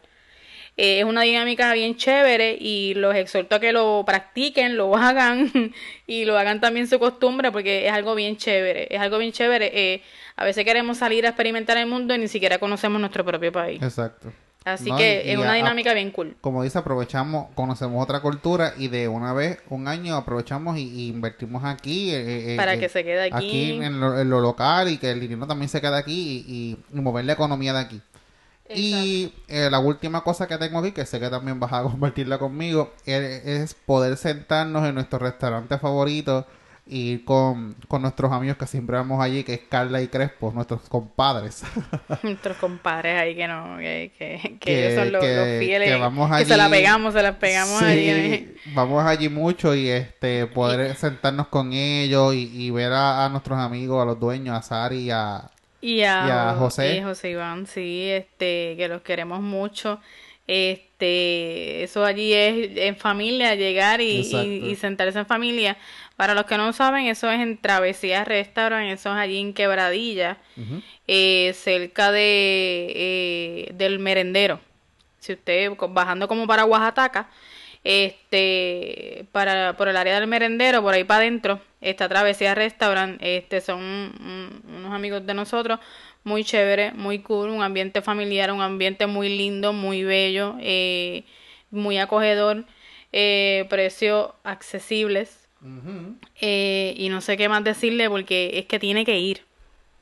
[0.78, 5.52] Eh, es una dinámica bien chévere y los exhorto a que lo practiquen, lo hagan
[6.08, 8.88] y lo hagan también su costumbre porque es algo bien chévere.
[8.90, 9.72] Es algo bien chévere.
[9.74, 10.02] Eh,
[10.36, 13.82] a veces queremos salir a experimentar el mundo y ni siquiera conocemos nuestro propio país.
[13.82, 14.32] Exacto.
[14.66, 16.38] Así No, que es una a- dinámica bien cool.
[16.40, 21.08] Como dice, aprovechamos, conocemos otra cultura y de una vez, un año, aprovechamos y, y
[21.10, 22.12] invertimos aquí.
[22.14, 23.36] eh, eh, Para eh, que se quede aquí.
[23.36, 26.54] Aquí en lo, en lo local y que el dinero también se quede aquí y,
[26.94, 28.02] y- y mover la economía de aquí.
[28.74, 32.94] Y la última cosa que tengo aquí, que sé que también vas a compartirla conmigo,
[33.06, 36.48] es poder sentarnos en nuestro restaurante favorito
[36.86, 40.52] y ir con, con nuestros amigos que siempre vamos allí, que es Carla y Crespo,
[40.54, 41.64] nuestros compadres.
[42.24, 45.90] Nuestros compadres ahí que no, que, que, que Que- ellos son los, que- los fieles.
[45.90, 48.54] que vamos que se la allí- pegamos, se las pegamos Sí, allí.
[48.74, 53.58] vamos allí mucho y este poder sentarnos con ellos y, y ver a, a nuestros
[53.60, 55.50] amigos, a los dueños, a Sari y a...
[55.80, 56.98] Y a, Y a José.
[56.98, 60.00] y José Iván, sí, este, que los queremos mucho.
[60.48, 64.20] Este, eso allí es en familia, llegar y,
[64.66, 65.78] y sentarse en familia.
[66.16, 70.38] Para los que no saben, eso es en Travesía Restaurant, eso es allí en Quebradilla,
[71.08, 74.60] eh, cerca de eh, del merendero.
[75.20, 77.30] Si usted bajando como para Oaxaca,
[77.84, 83.62] este, para por el área del merendero, por ahí para adentro, está Travesía Restaurant, este,
[83.62, 85.80] son un- unos amigos de nosotros,
[86.24, 91.24] muy chévere, muy cool, un ambiente familiar, un ambiente muy lindo, muy bello, eh,
[91.72, 92.66] muy acogedor,
[93.12, 95.43] eh, precios accesibles,
[96.42, 99.42] Eh, y no sé qué más decirle porque es que tiene que ir.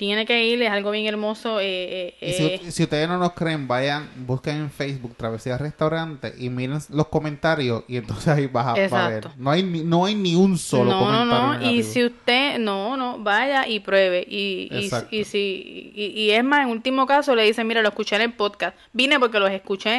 [0.02, 1.60] Tiene que ir, es algo bien hermoso.
[1.60, 5.60] eh, eh, Y si, eh, si ustedes no nos creen, vayan, busquen en Facebook Travesía
[5.60, 9.28] Restaurante y miren los comentarios y entonces ahí vas a, va a ver.
[9.38, 11.54] No hay, ni, no hay ni un solo no, no, comentario no.
[11.54, 11.94] Y negativo.
[11.94, 14.26] si usted, no, no, vaya y pruebe.
[14.28, 17.90] Y, y, y, si, y, y es más, en último caso le dicen, mira, lo
[17.90, 18.76] escuché en el podcast.
[18.94, 19.98] Vine porque los escuché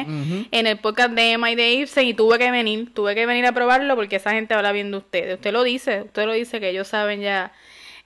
[0.51, 3.45] en el podcast de Emma y de Ibsen y tuve que venir, tuve que venir
[3.45, 5.35] a probarlo porque esa gente habla bien de ustedes.
[5.35, 7.53] Usted lo dice, usted lo dice que ellos saben ya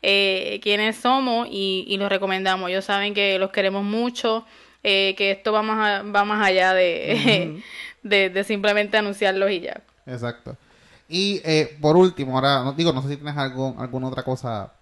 [0.02, 2.70] eh, quiénes somos y, y los recomendamos.
[2.70, 4.46] Ellos saben que los queremos mucho,
[4.84, 7.62] eh, que esto va más, a- va más allá de,
[8.04, 9.82] de, de simplemente anunciarlos y ya.
[10.06, 10.56] Exacto.
[11.10, 14.74] Y eh, por último, ahora, no, digo, no sé si tienes algo, alguna otra cosa.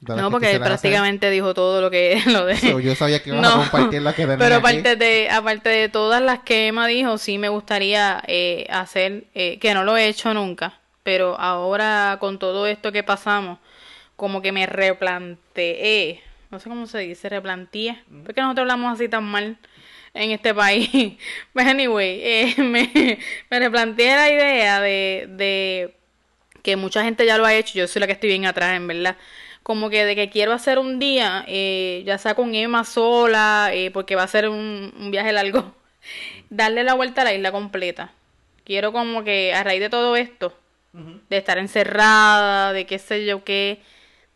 [0.00, 0.68] No, que porque él hacer.
[0.68, 2.56] prácticamente dijo todo lo que lo de.
[2.56, 4.56] So, yo sabía que ibas a No, compartir la que Pero aquí.
[4.56, 9.58] aparte de, aparte de todas las que Emma dijo, sí me gustaría eh, hacer, eh,
[9.58, 13.58] que no lo he hecho nunca, pero ahora con todo esto que pasamos,
[14.16, 19.24] como que me replanteé, no sé cómo se dice, replanteé, porque nosotros hablamos así tan
[19.24, 19.58] mal
[20.14, 20.90] en este país.
[21.54, 23.18] But anyway, eh, me,
[23.50, 25.94] me replanteé la idea de, de
[26.62, 28.86] que mucha gente ya lo ha hecho, yo soy la que estoy bien atrás, en
[28.86, 29.16] verdad.
[29.62, 33.90] Como que de que quiero hacer un día, eh, ya sea con Emma sola, eh,
[33.90, 35.74] porque va a ser un, un viaje largo,
[36.50, 38.12] darle la vuelta a la isla completa.
[38.64, 40.56] Quiero como que a raíz de todo esto,
[40.92, 43.80] de estar encerrada, de qué sé yo qué,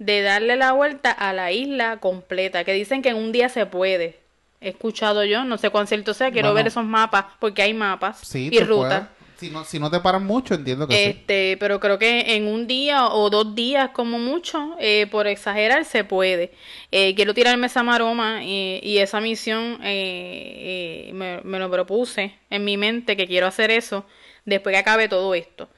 [0.01, 3.66] de darle la vuelta a la isla completa, que dicen que en un día se
[3.66, 4.18] puede.
[4.61, 6.57] He escuchado yo, no sé cuán cierto sea, quiero Bueno.
[6.57, 9.09] ver esos mapas, porque hay mapas Sí, y rutas.
[9.38, 11.11] Si no, si no te paran mucho, entiendo que sí.
[11.11, 15.84] Este, pero creo que en un día o dos días como mucho, eh, por exagerar,
[15.84, 16.53] se puede.
[16.90, 22.34] Eh, quiero tirarme esa maroma eh, y esa misión eh, eh, me, me lo propuse
[22.51, 24.05] en mi mente que quiero hacer eso
[24.44, 25.68] después que acabe todo esto.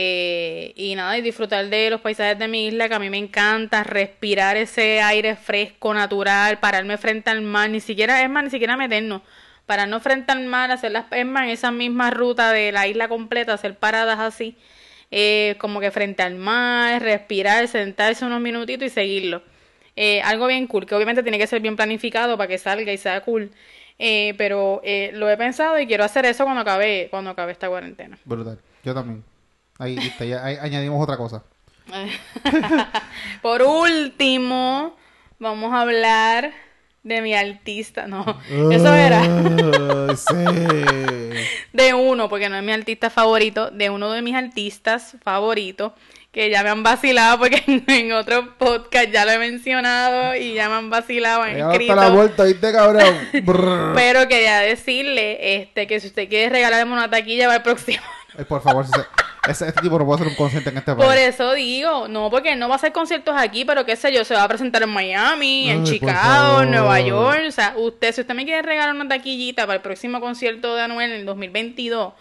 [0.00, 3.18] Eh, y nada, y disfrutar de los paisajes de mi isla, que a mí me
[3.18, 8.50] encanta, respirar ese aire fresco, natural, pararme frente al mar, ni siquiera, es más, ni
[8.50, 9.22] siquiera meternos,
[9.66, 13.08] pararnos frente al mar, hacer las, es más, en esa misma ruta de la isla
[13.08, 14.56] completa, hacer paradas así,
[15.10, 19.42] eh, como que frente al mar, respirar, sentarse unos minutitos y seguirlo.
[19.96, 22.98] Eh, algo bien cool, que obviamente tiene que ser bien planificado para que salga y
[22.98, 23.50] sea cool.
[23.98, 27.68] Eh, pero eh, lo he pensado y quiero hacer eso cuando acabe, cuando acabe esta
[27.68, 28.16] cuarentena.
[28.24, 28.60] Brutal.
[28.84, 29.24] Yo también.
[29.78, 31.42] Ahí, viste, ya- ahí añadimos otra cosa.
[33.42, 34.96] Por último,
[35.38, 36.52] vamos a hablar
[37.02, 38.06] de mi artista.
[38.06, 38.24] No,
[38.70, 39.22] eso era
[40.16, 40.34] sí.
[41.72, 45.92] de uno, porque no es mi artista favorito, de uno de mis artistas favoritos,
[46.32, 50.54] que ya me han vacilado, porque en, en otro podcast ya lo he mencionado y
[50.54, 51.94] ya me han vacilado, Ya escrito.
[51.94, 53.14] la vuelta, ¿viste, cabrón?
[53.94, 58.02] Pero quería decirle este que si usted quiere regalarme una taquilla para el próximo.
[58.48, 59.06] Por favor, si se-
[59.48, 61.20] ese, este tipo no puede ser un consciente en este Por país.
[61.22, 64.24] eso digo, no, porque él no va a hacer conciertos aquí, pero qué sé yo,
[64.24, 67.42] se va a presentar en Miami, en Ay, por Chicago, en Nueva York.
[67.48, 70.82] O sea, usted, si usted me quiere regalar una taquillita para el próximo concierto de
[70.82, 72.12] Anuel en el 2022,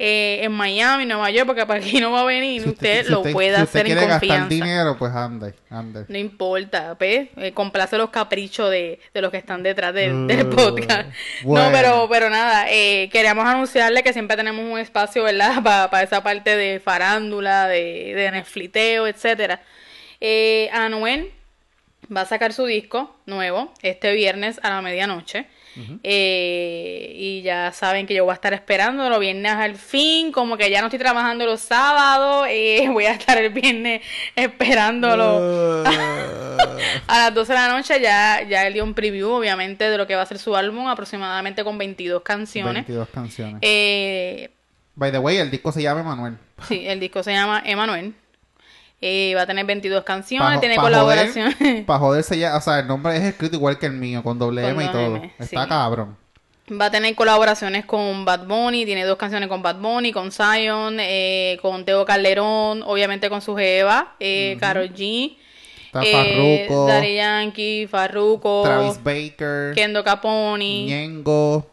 [0.00, 3.10] eh, en Miami, Nueva York, porque para aquí no va a venir, Si usted, si
[3.10, 4.36] lo usted- puede si usted hacer en quiere confianza.
[4.36, 6.04] gastar dinero, pues ande, ande.
[6.06, 10.46] No importa, pues, eh, complace los caprichos de, de los que están detrás del, del
[10.46, 11.08] Uh, podcast.
[11.42, 11.66] bueno.
[11.66, 15.62] No, pero, pero nada, eh, queríamos anunciarle que siempre tenemos un espacio, ¿verdad?
[15.90, 19.60] Para esa parte de farándula, de, de Netflixeo, etcétera.
[20.20, 21.30] Eh, Anuel
[22.14, 25.46] va a sacar su disco nuevo este viernes a la medianoche.
[26.02, 30.56] Eh, y ya saben que yo voy a estar esperando los viernes al fin, como
[30.56, 34.02] que ya no estoy trabajando los sábados, eh, voy a estar el viernes
[34.34, 35.84] esperándolo
[37.06, 38.00] a las 12 de la noche.
[38.00, 40.88] Ya, ya él dio un preview, obviamente, de lo que va a ser su álbum,
[40.88, 42.86] aproximadamente con 22 canciones.
[42.86, 43.58] 22 canciones.
[43.62, 44.50] Eh,
[44.94, 46.36] By the way, el disco se llama Manuel.
[46.66, 48.14] sí, el disco se llama Emanuel.
[49.00, 51.84] Eh, va a tener 22 canciones, Pa- tiene pa colaboraciones.
[51.86, 54.62] Para joderse ya, o sea, el nombre es escrito igual que el mío, con doble
[54.62, 55.16] Con M y todo.
[55.16, 55.68] M, Está sí.
[55.68, 56.16] cabrón.
[56.70, 60.98] Va a tener colaboraciones con Bad Bunny, tiene dos canciones con Bad Bunny, con Zion,
[61.00, 65.36] eh, con Teo Calderón, obviamente con su jeva, eh, Karol G,
[65.86, 71.66] Está eh, Farruko, Daddy Yankee, Farruko, Travis Baker, Kendo Caponi, Ñengo,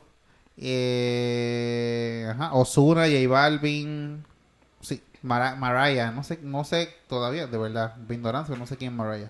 [0.58, 4.24] eh, ajá, Ozuna, J Balvin,
[5.26, 8.92] sí, Mara- Mariah, no sé, no sé todavía, de verdad, de ignorancia, no sé quién
[8.92, 9.30] es Mariah.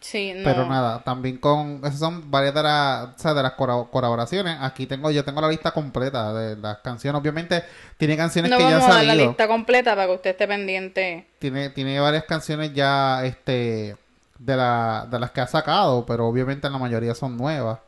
[0.00, 0.44] sí, no.
[0.44, 4.58] Pero nada, también con, esas son varias de, o sea, de las colaboraciones.
[4.60, 7.20] Aquí tengo, yo tengo la lista completa de las canciones.
[7.20, 7.62] Obviamente
[7.96, 9.26] tiene canciones No que ya han dar la salido.
[9.28, 11.26] lista completa para que usted esté pendiente.
[11.38, 13.96] Tiene, tiene varias canciones ya, este,
[14.38, 17.78] de, la, de las que ha sacado, pero obviamente la mayoría son nuevas.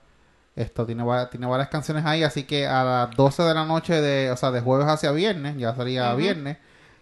[0.54, 4.30] Esto tiene, tiene varias canciones ahí, así que a las 12 de la noche de,
[4.30, 6.56] o sea, de jueves hacia viernes, ya sería viernes,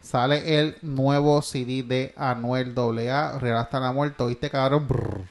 [0.05, 4.87] sale el nuevo CD de Anuel AA, Real hasta la muerte, ¿oíste cabrón?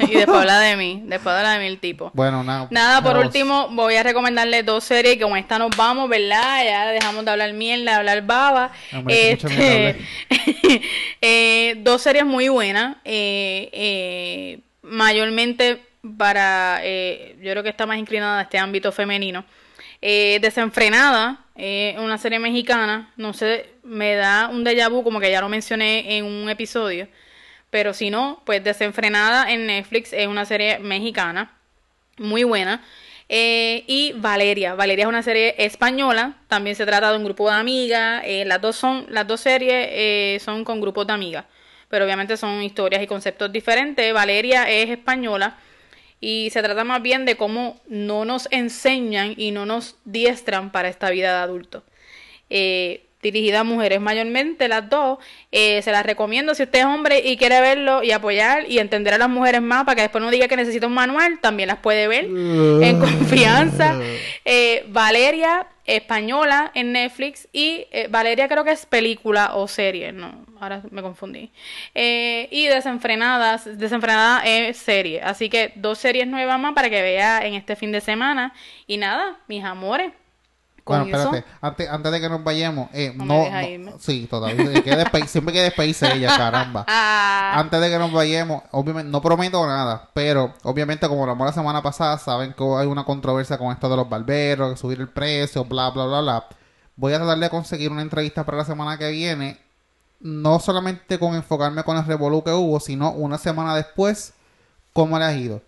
[0.00, 2.10] Y después habla de mí, después habla de mí el tipo.
[2.14, 2.68] Bueno, nada.
[2.70, 6.64] Nada, por último, voy a recomendarle dos series que con esta nos vamos, ¿verdad?
[6.64, 8.72] Ya dejamos de hablar mierda, de hablar baba.
[8.94, 10.00] Hombre, Este,
[11.20, 12.96] eh, dos series muy buenas.
[13.04, 15.82] eh, eh, mayormente
[16.16, 19.44] para, eh, yo creo que está más inclinada a este ámbito femenino.
[20.00, 25.30] Eh, Desenfrenada, eh, una serie mexicana, no sé, me da un déjà vu, como que
[25.30, 27.08] ya lo mencioné en un episodio.
[27.70, 31.52] Pero si no, pues Desenfrenada en Netflix es una serie mexicana
[32.18, 32.82] muy buena.
[33.28, 34.74] Eh, y Valeria.
[34.74, 36.36] Valeria es una serie española.
[36.48, 38.22] También se trata de un grupo de amigas.
[38.24, 41.44] eh, las dos son, las dos series eh, son con grupos de amigas.
[41.88, 44.12] Pero obviamente son historias y conceptos diferentes.
[44.14, 45.58] Valeria es española.
[46.20, 50.88] Y se trata más bien de cómo no nos enseñan y no nos diestran para
[50.88, 51.84] esta vida de adulto.
[52.50, 55.18] Eh, dirigida a mujeres mayormente, las dos.
[55.50, 59.14] Eh, se las recomiendo si usted es hombre y quiere verlo y apoyar y entender
[59.14, 61.78] a las mujeres más para que después no diga que necesita un manual, también las
[61.78, 63.98] puede ver en confianza.
[64.44, 70.46] Eh, Valeria, española en Netflix y eh, Valeria creo que es película o serie, no,
[70.60, 71.50] ahora me confundí.
[71.94, 77.44] Eh, y Desenfrenadas, Desenfrenada es serie, así que dos series nuevas más para que vea
[77.46, 78.52] en este fin de semana.
[78.86, 80.12] Y nada, mis amores.
[80.84, 84.82] Bueno, espérate, antes, antes de que nos vayamos, eh, No no, me no- sí, todavía,
[84.82, 86.86] que despe- siempre que despedirse ella, caramba.
[86.88, 91.48] Ah, Antes de que nos vayamos, obviamente, no prometo nada, pero obviamente como lo hablamos
[91.48, 94.98] la semana pasada, saben que hay una controversia con esto de los barberos, que subir
[94.98, 96.46] el precio, bla, bla, bla, bla.
[96.96, 99.58] Voy a tratar de conseguir una entrevista para la semana que viene,
[100.20, 104.34] no solamente con enfocarme con el revolú que hubo, sino una semana después,
[104.92, 105.62] cómo le ha ido.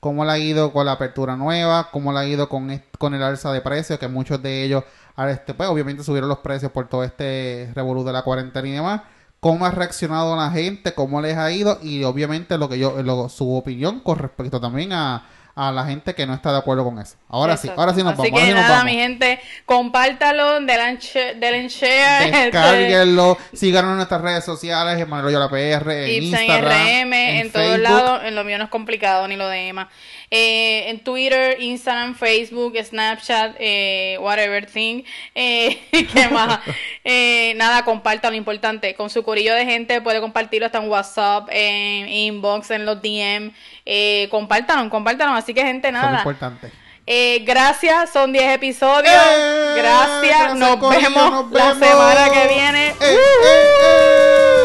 [0.00, 3.22] Cómo le ha ido con la apertura nueva, cómo le ha ido con, con el
[3.22, 4.84] alza de precios, que muchos de ellos,
[5.16, 8.72] a este, pues obviamente subieron los precios por todo este revolú de la cuarentena y
[8.72, 9.02] demás.
[9.40, 13.28] Cómo ha reaccionado la gente, cómo les ha ido y obviamente lo que yo, lo-
[13.28, 15.26] su opinión con respecto también a,
[15.56, 17.16] a la gente que no está de acuerdo con eso.
[17.30, 18.40] Ahora sí, ahora sí nos Así vamos.
[18.40, 18.84] ahora que nada, vamos.
[18.84, 25.90] mi gente, compártalo, denle share, este, Descárguenlo, síganos en nuestras redes sociales, Emanuel Loyola PR,
[25.92, 27.82] en Ibsen Instagram, RM, en, todos Facebook.
[27.82, 28.20] lados.
[28.24, 29.88] En lo mío no es complicado, ni lo de Emma.
[30.30, 35.04] Eh, en Twitter, Instagram, Facebook, Snapchat, eh, whatever thing.
[35.34, 36.60] Eh, ¿Qué más?
[37.08, 38.94] Eh, nada, compartan lo importante.
[38.94, 43.52] Con su corillo de gente puede compartirlo hasta en WhatsApp, en inbox, en los DM.
[43.86, 45.38] Eh, compártanos, compártanos.
[45.38, 46.08] Así que, gente, nada.
[46.08, 46.72] Son importante.
[47.06, 49.14] Eh, gracias, son 10 episodios.
[49.14, 52.94] Eh, gracias, nos, vemos la semana que viene.
[53.00, 54.55] Uh.